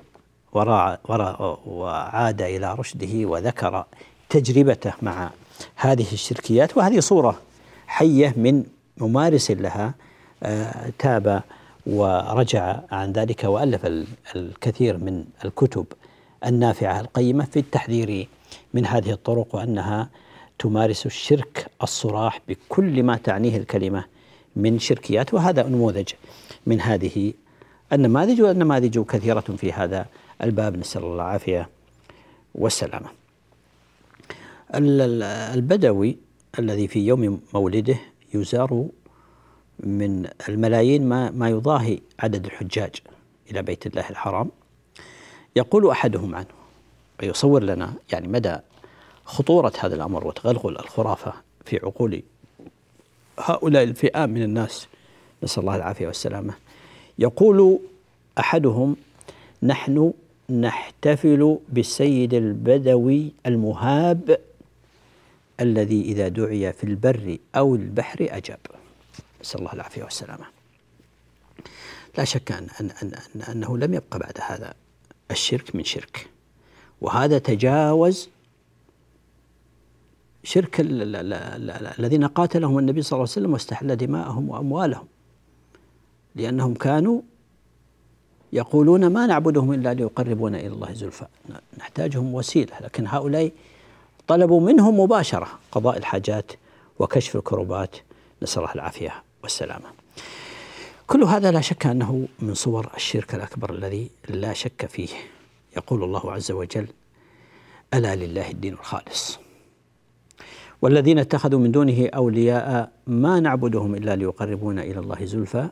وراء 0.51 0.99
وراء 1.03 1.59
وعاد 1.65 2.41
إلى 2.41 2.73
رشده 2.73 3.25
وذكر 3.25 3.85
تجربته 4.29 4.93
مع 5.01 5.29
هذه 5.75 6.13
الشركيات. 6.13 6.77
وهذه 6.77 6.99
صورة 6.99 7.41
حية 7.87 8.33
من 8.37 8.63
ممارس 8.97 9.51
لها 9.51 9.93
آه، 10.43 10.91
تاب 10.99 11.43
ورجع 11.85 12.79
عن 12.91 13.11
ذلك 13.11 13.43
وألف 13.43 13.85
الكثير 14.35 14.97
من 14.97 15.25
الكتب 15.45 15.85
النافعة 16.45 16.99
القيمة 16.99 17.45
في 17.45 17.59
التحذير 17.59 18.27
من 18.73 18.85
هذه 18.85 19.11
الطرق 19.11 19.55
وأنها 19.55 20.09
تمارس 20.59 21.05
الشرك 21.05 21.67
الصراح 21.83 22.41
بكل 22.47 23.03
ما 23.03 23.17
تعنيه 23.17 23.57
الكلمة 23.57 24.05
من 24.55 24.79
شركيات 24.79 25.33
وهذا 25.33 25.63
نموذج 25.63 26.09
من 26.67 26.81
هذه 26.81 27.33
النماذج 27.93 28.41
والنماذج 28.41 28.99
كثيرة 28.99 29.39
في 29.57 29.73
هذا 29.73 30.05
الباب 30.43 30.77
نسأل 30.77 31.03
الله 31.03 31.15
العافية 31.15 31.69
والسلامة. 32.55 33.07
البدوي 34.75 36.17
الذي 36.59 36.87
في 36.87 37.07
يوم 37.07 37.39
مولده 37.53 37.97
يزار 38.33 38.85
من 39.79 40.27
الملايين 40.49 41.09
ما 41.09 41.31
ما 41.31 41.49
يضاهي 41.49 41.99
عدد 42.19 42.45
الحجاج 42.45 42.95
إلى 43.51 43.61
بيت 43.61 43.87
الله 43.87 44.09
الحرام. 44.09 44.49
يقول 45.55 45.89
أحدهم 45.89 46.35
عنه 46.35 46.47
ويصور 47.21 47.63
لنا 47.63 47.93
يعني 48.11 48.27
مدى 48.27 48.57
خطورة 49.25 49.73
هذا 49.79 49.95
الأمر 49.95 50.27
وتغلغل 50.27 50.77
الخرافة 50.79 51.33
في 51.65 51.79
عقول 51.83 52.23
هؤلاء 53.39 53.83
الفئام 53.83 54.29
من 54.29 54.43
الناس. 54.43 54.87
نسأل 55.43 55.61
الله 55.63 55.75
العافية 55.75 56.07
والسلامة. 56.07 56.53
يقول 57.19 57.79
أحدهم 58.39 58.95
نحن 59.63 60.13
نحتفل 60.49 61.57
بالسيد 61.69 62.33
البدوي 62.33 63.31
المهاب 63.45 64.37
الذي 65.59 66.01
إذا 66.01 66.27
دعي 66.27 66.73
في 66.73 66.83
البر 66.83 67.37
أو 67.55 67.75
البحر 67.75 68.27
أجاب. 68.31 68.59
نسأل 69.41 69.59
الله 69.59 69.73
العافية 69.73 70.03
والسلامة. 70.03 70.45
لا 72.17 72.23
شك 72.23 72.51
أن, 72.51 72.67
أن, 72.81 72.91
أن, 73.03 73.11
أن 73.35 73.41
أنه 73.41 73.77
لم 73.77 73.93
يبقى 73.93 74.19
بعد 74.19 74.37
هذا 74.41 74.73
الشرك 75.31 75.75
من 75.75 75.83
شرك. 75.83 76.27
وهذا 77.01 77.37
تجاوز 77.37 78.29
شرك 80.43 80.75
الذين 81.99 82.27
قاتلهم 82.27 82.79
النبي 82.79 83.01
صلى 83.01 83.11
الله 83.17 83.29
عليه 83.29 83.31
وسلم 83.31 83.53
واستحل 83.53 83.95
دماءهم 83.95 84.49
وأموالهم. 84.49 85.07
لأنهم 86.35 86.73
كانوا 86.73 87.21
يقولون 88.53 89.07
ما 89.07 89.25
نعبدهم 89.27 89.73
إلا 89.73 89.93
ليقربونا 89.93 90.59
إلى 90.59 90.67
الله 90.67 90.93
زلفى. 90.93 91.25
نحتاجهم 91.77 92.33
وسيلة. 92.33 92.79
لكن 92.81 93.07
هؤلاء 93.07 93.51
طلبوا 94.27 94.61
منهم 94.61 94.99
مباشرة 94.99 95.47
قضاء 95.71 95.97
الحاجات 95.97 96.51
وكشف 96.99 97.35
الكربات 97.35 97.95
نسأل 98.43 98.61
الله 98.61 98.75
العافية 98.75 99.23
والسلامة. 99.43 99.85
كل 101.07 101.23
هذا 101.23 101.51
لا 101.51 101.61
شك 101.61 101.85
أنه 101.85 102.27
من 102.39 102.53
صور 102.53 102.91
الشرك 102.95 103.35
الأكبر 103.35 103.73
الذي 103.73 104.09
لا 104.29 104.53
شك 104.53 104.85
فيه. 104.85 105.09
يقول 105.77 106.03
الله 106.03 106.31
عز 106.31 106.51
وجل 106.51 106.87
ألا 107.93 108.15
لله 108.15 108.49
الدين 108.49 108.73
الخالص 108.73 109.39
والذين 110.81 111.19
اتخذوا 111.19 111.59
من 111.59 111.71
دونه 111.71 112.09
أولياء 112.15 112.91
ما 113.07 113.39
نعبدهم 113.39 113.95
إلا 113.95 114.15
ليقربونا 114.15 114.83
إلى 114.83 114.99
الله 114.99 115.25
زلفى. 115.25 115.69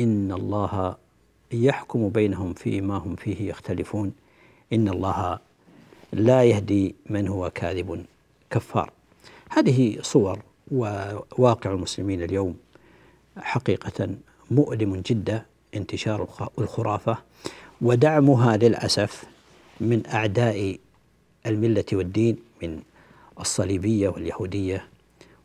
إن 0.00 0.32
الله 0.32 0.96
يحكم 1.52 2.08
بينهم 2.08 2.54
فيما 2.54 2.96
هم 2.96 3.16
فيه 3.16 3.48
يختلفون. 3.48 4.12
إن 4.72 4.88
الله 4.88 5.38
لا 6.12 6.44
يهدي 6.44 6.94
من 7.10 7.28
هو 7.28 7.50
كاذب 7.50 8.04
كفار. 8.50 8.92
هذه 9.50 9.98
صور 10.02 10.38
وواقع 10.70 11.72
المسلمين 11.72 12.22
اليوم 12.22 12.56
حقيقة 13.36 14.08
مؤلم 14.50 14.96
جدا 14.96 15.42
انتشار 15.74 16.28
الخرافة 16.58 17.18
ودعمها 17.82 18.56
للأسف 18.56 19.24
من 19.80 20.06
أعداء 20.06 20.78
الملة 21.46 21.84
والدين 21.92 22.36
من 22.62 22.80
الصليبية 23.40 24.08
واليهودية 24.08 24.88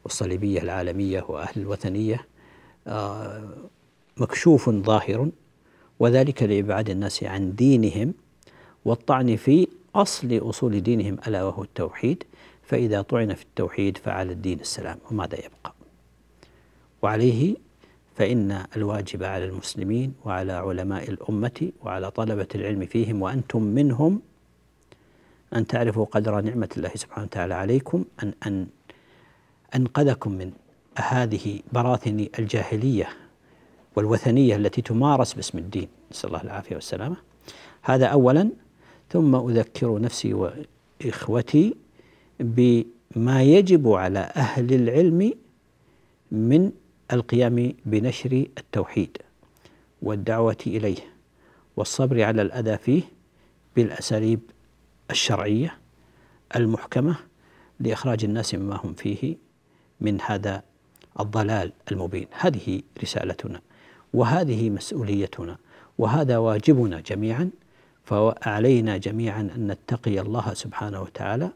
والصليبية 0.03 0.61
العالمية 0.61 1.25
وأهل 1.29 1.61
الوثنية. 1.61 2.25
آه، 2.87 3.43
مكشوف 4.17 4.69
ظاهر 4.69 5.29
وذلك 5.99 6.43
لإبعاد 6.43 6.89
الناس 6.89 7.23
عن 7.23 7.55
دينهم 7.55 8.13
والطعن 8.85 9.35
في 9.35 9.67
أصل 9.95 10.39
أصول 10.49 10.81
دينهم 10.83 11.17
ألا 11.27 11.43
وهو 11.43 11.63
التوحيد 11.63 12.23
فإذا 12.63 13.01
طعن 13.01 13.33
في 13.33 13.43
التوحيد 13.43 13.97
فعلى 13.97 14.31
الدين 14.31 14.59
السلام 14.59 14.97
وماذا 15.11 15.35
يبقى؟ 15.35 15.73
وعليه 17.01 17.55
فإن 18.15 18.65
الواجب 18.77 19.23
على 19.23 19.45
المسلمين 19.45 20.13
وعلى 20.25 20.53
علماء 20.53 21.09
الأمة 21.09 21.71
وعلى 21.81 22.11
طلبة 22.11 22.47
العلم 22.55 22.85
فيهم 22.85 23.21
وأنتم 23.21 23.63
منهم 23.63 24.21
أن 25.55 25.67
تعرفوا 25.67 26.05
قدر 26.05 26.41
نعمة 26.41 26.69
الله 26.77 26.91
سبحانه 26.95 27.25
وتعالى 27.25 27.53
عليكم 27.53 28.05
أن 28.23 28.33
أن 28.47 28.67
أنقذكم 29.75 30.31
من 30.31 30.51
هذه 30.97 31.59
براثن 31.71 32.27
الجاهلية 32.39 33.09
والوثنية 33.95 34.55
التي 34.55 34.81
تمارس 34.81 35.33
باسم 35.33 35.57
الدين. 35.57 35.87
نسأل 36.11 36.29
الله 36.29 36.41
العافية 36.41 36.75
والسلامة. 36.75 37.15
هذا 37.81 38.05
أولا. 38.05 38.49
ثم 39.13 39.35
أذكر 39.35 39.99
نفسي 40.01 40.33
وإخوتي 41.03 41.75
بما 42.39 43.43
يجب 43.43 43.89
على 43.89 44.19
أهل 44.19 44.73
العلم 44.73 45.33
من 46.31 46.71
القيام 47.11 47.73
بنشر 47.85 48.45
التوحيد 48.57 49.17
والدعوة 50.01 50.57
إليه 50.67 50.97
والصبر 51.77 52.23
على 52.23 52.41
الأذى 52.41 52.77
فيه 52.77 53.01
بالأساليب 53.75 54.39
الشرعية 55.11 55.77
المحكمة 56.55 57.15
لإخراج 57.79 58.23
الناس 58.23 58.55
مما 58.55 58.79
هم 58.83 58.93
فيه 58.93 59.35
من 60.01 60.21
هذا 60.21 60.63
الضلال 61.19 61.71
المبين. 61.91 62.27
هذه 62.31 62.81
رسالتنا 63.03 63.61
وهذه 64.13 64.69
مسؤوليتنا 64.69 65.57
وهذا 65.97 66.37
واجبنا 66.37 66.99
جميعا 66.99 67.49
فعلينا 68.03 68.97
جميعا 68.97 69.41
أن 69.55 69.67
نتقي 69.67 70.19
الله 70.19 70.53
سبحانه 70.53 71.01
وتعالى 71.01 71.49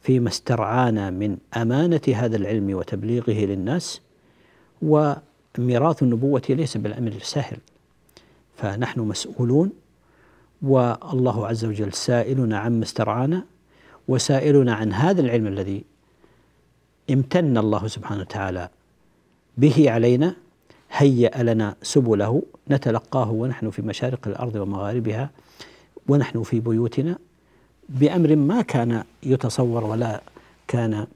فيما 0.00 0.28
استرعانا 0.28 1.10
من 1.10 1.38
أمانة 1.56 2.00
هذا 2.14 2.36
العلم 2.36 2.74
وتبليغه 2.74 3.44
للناس 3.44 4.00
وميراث 4.82 6.02
النبوة 6.02 6.42
ليس 6.48 6.76
بالأمر 6.76 7.12
السهل. 7.12 7.58
فنحن 8.56 9.00
مسؤولون 9.00 9.72
والله 10.62 11.46
عز 11.46 11.64
وجل 11.64 11.92
سائلنا 11.92 12.58
عما 12.58 12.84
استرعانا 12.84 13.44
وسائلنا 14.08 14.74
عن 14.74 14.92
هذا 14.92 15.20
العلم 15.20 15.46
الذي 15.46 15.84
امتن 17.10 17.58
الله 17.58 17.86
سبحانه 17.86 18.20
وتعالى 18.20 18.68
به 19.58 19.90
علينا 19.90 20.36
هيأ 20.90 21.42
لنا 21.42 21.76
سبله 21.82 22.42
نتلقاه 22.70 23.30
ونحن 23.30 23.70
في 23.70 23.82
مشارق 23.82 24.28
الأرض 24.28 24.56
ومغاربها. 24.56 25.30
ونحن 26.08 26.42
في 26.42 26.60
بيوتنا 26.60 27.18
بأمر 27.88 28.36
ما 28.36 28.62
كان 28.62 29.04
يتصور 29.22 29.84
ولا 29.84 30.22
كان 30.68 31.06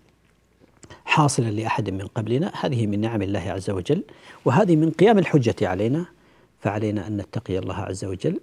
حاصلا 1.05 1.51
لأحد 1.51 1.91
من 1.91 2.07
قبلنا 2.07 2.53
هذه 2.61 2.87
من 2.87 3.01
نعم 3.01 3.23
الله 3.23 3.51
عز 3.51 3.71
وجل 3.71 4.05
وهذه 4.45 4.77
من 4.77 4.91
قيام 4.91 5.19
الحجة 5.19 5.69
علينا 5.69 6.07
فعلينا 6.61 7.07
أن 7.07 7.17
نتقي 7.17 7.59
الله 7.59 7.75
عز 7.75 8.05
وجل 8.05 8.41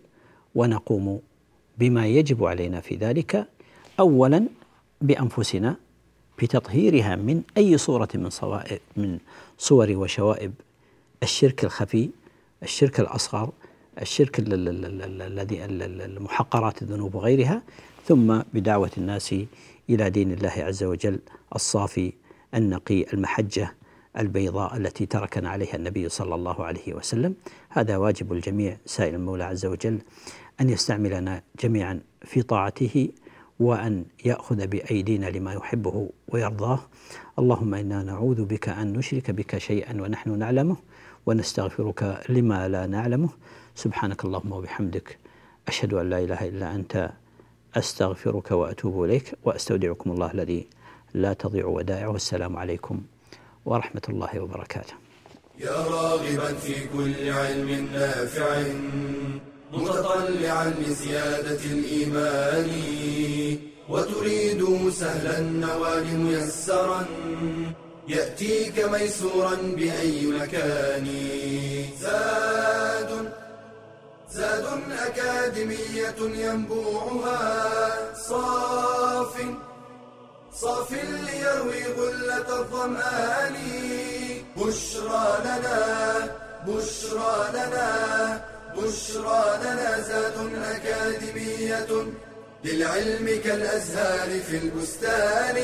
ونقوم 0.56 1.20
بما 1.78 2.08
يجب 2.08 2.44
علينا 2.44 2.80
في 2.80 2.96
ذلك. 2.96 3.48
اولا 4.00 4.48
بأنفسنا 5.02 5.76
بتطهيرها 6.42 7.16
من 7.16 7.42
أي 7.58 7.78
صورة 7.78 8.08
من 8.16 8.30
صوائب 8.30 8.80
من 8.98 9.20
صور 9.58 9.92
وشوائب 9.92 10.54
الشرك 11.24 11.64
الخفي 11.64 12.10
الشرك 12.64 13.00
الأصغر 13.00 13.52
الشرك 14.02 14.40
الذي 14.40 15.66
المحقرات 15.66 16.82
الذنوب 16.82 17.16
وغيرها 17.16 17.62
ثم 18.06 18.40
بدعوة 18.54 18.92
الناس 18.98 19.36
إلى 19.90 20.10
دين 20.10 20.32
الله 20.32 20.54
عز 20.58 20.84
وجل 20.84 21.20
الصافي 21.56 22.14
النقي 22.56 23.06
المحجة 23.14 23.74
البيضاء 24.18 24.78
التي 24.78 25.06
تركنا 25.06 25.50
عليها 25.50 25.76
النبي 25.76 26.10
صلى 26.10 26.36
الله 26.36 26.66
عليه 26.66 26.94
وسلم. 26.94 27.36
هذا 27.70 27.98
واجب 27.98 28.34
الجميع 28.34 28.78
سائل 28.86 29.16
المولى 29.16 29.44
عز 29.44 29.66
وجل 29.66 30.00
أن 30.62 30.70
يستعملنا 30.70 31.42
جميعا 31.62 32.02
في 32.22 32.42
طاعته 32.42 33.10
وأن 33.60 34.06
يأخذ 34.26 34.68
بأيدينا 34.68 35.26
لما 35.26 35.54
يحبه 35.54 36.10
ويرضاه. 36.28 36.80
اللهم 37.40 37.74
إنا 37.74 38.04
نعوذ 38.04 38.46
بك 38.46 38.70
أن 38.70 38.94
نشرك 38.94 39.32
بك 39.32 39.58
شيئا 39.58 40.02
ونحن 40.02 40.40
نعلمه 40.40 40.78
ونستغفرك 41.26 42.24
لما 42.30 42.68
لا 42.68 42.86
نعلمه. 42.86 43.30
سبحانك 43.84 44.26
اللهم 44.26 44.52
وبحمدك 44.52 45.18
أشهد 45.68 45.94
أن 45.94 46.10
لا 46.10 46.20
إله 46.20 46.48
إلا 46.48 46.76
أنت 46.76 47.10
أستغفرك 47.76 48.52
وأتوب 48.52 49.04
إليك 49.04 49.34
وأستودعكم 49.44 50.12
الله 50.12 50.32
الذي 50.32 50.68
لا 51.14 51.34
تضيع 51.34 51.66
ودائعه 51.66 52.16
السلام 52.16 52.58
عليكم 52.58 53.02
ورحمة 53.66 54.02
الله 54.10 54.40
وبركاته. 54.40 54.94
يا 55.60 55.78
راغبا 55.96 56.54
في 56.54 56.88
كل 56.88 57.30
علم 57.30 57.70
نافع 57.94 58.64
متطلعا 59.74 60.74
لزيادة 60.82 61.64
الإيمان 61.66 62.70
وتريد 63.90 64.90
سهلا 64.90 65.40
النوال 65.40 66.18
ميسرا 66.18 67.06
يأتيك 68.08 68.78
ميسورا 68.92 69.56
بأي 69.78 70.26
مكان 70.28 71.08
زاد 72.00 73.12
زاد 74.32 74.66
أكاديمية 74.92 76.20
ينبوعها. 76.20 78.14
صاف 78.14 79.36
صاف 80.54 80.92
ليروي 80.92 81.84
غلة 81.86 82.60
الظمآن. 82.60 83.56
بشرى 84.58 85.38
لنا 85.46 85.78
بشرى 86.68 87.50
لنا 87.54 87.90
بشرى 88.78 89.60
لنا 89.62 90.02
زاد 90.02 90.38
أكاديمية 90.76 91.88
للعلم 92.64 93.42
كالأزهار 93.44 94.40
في 94.40 94.58
البستان. 94.58 95.58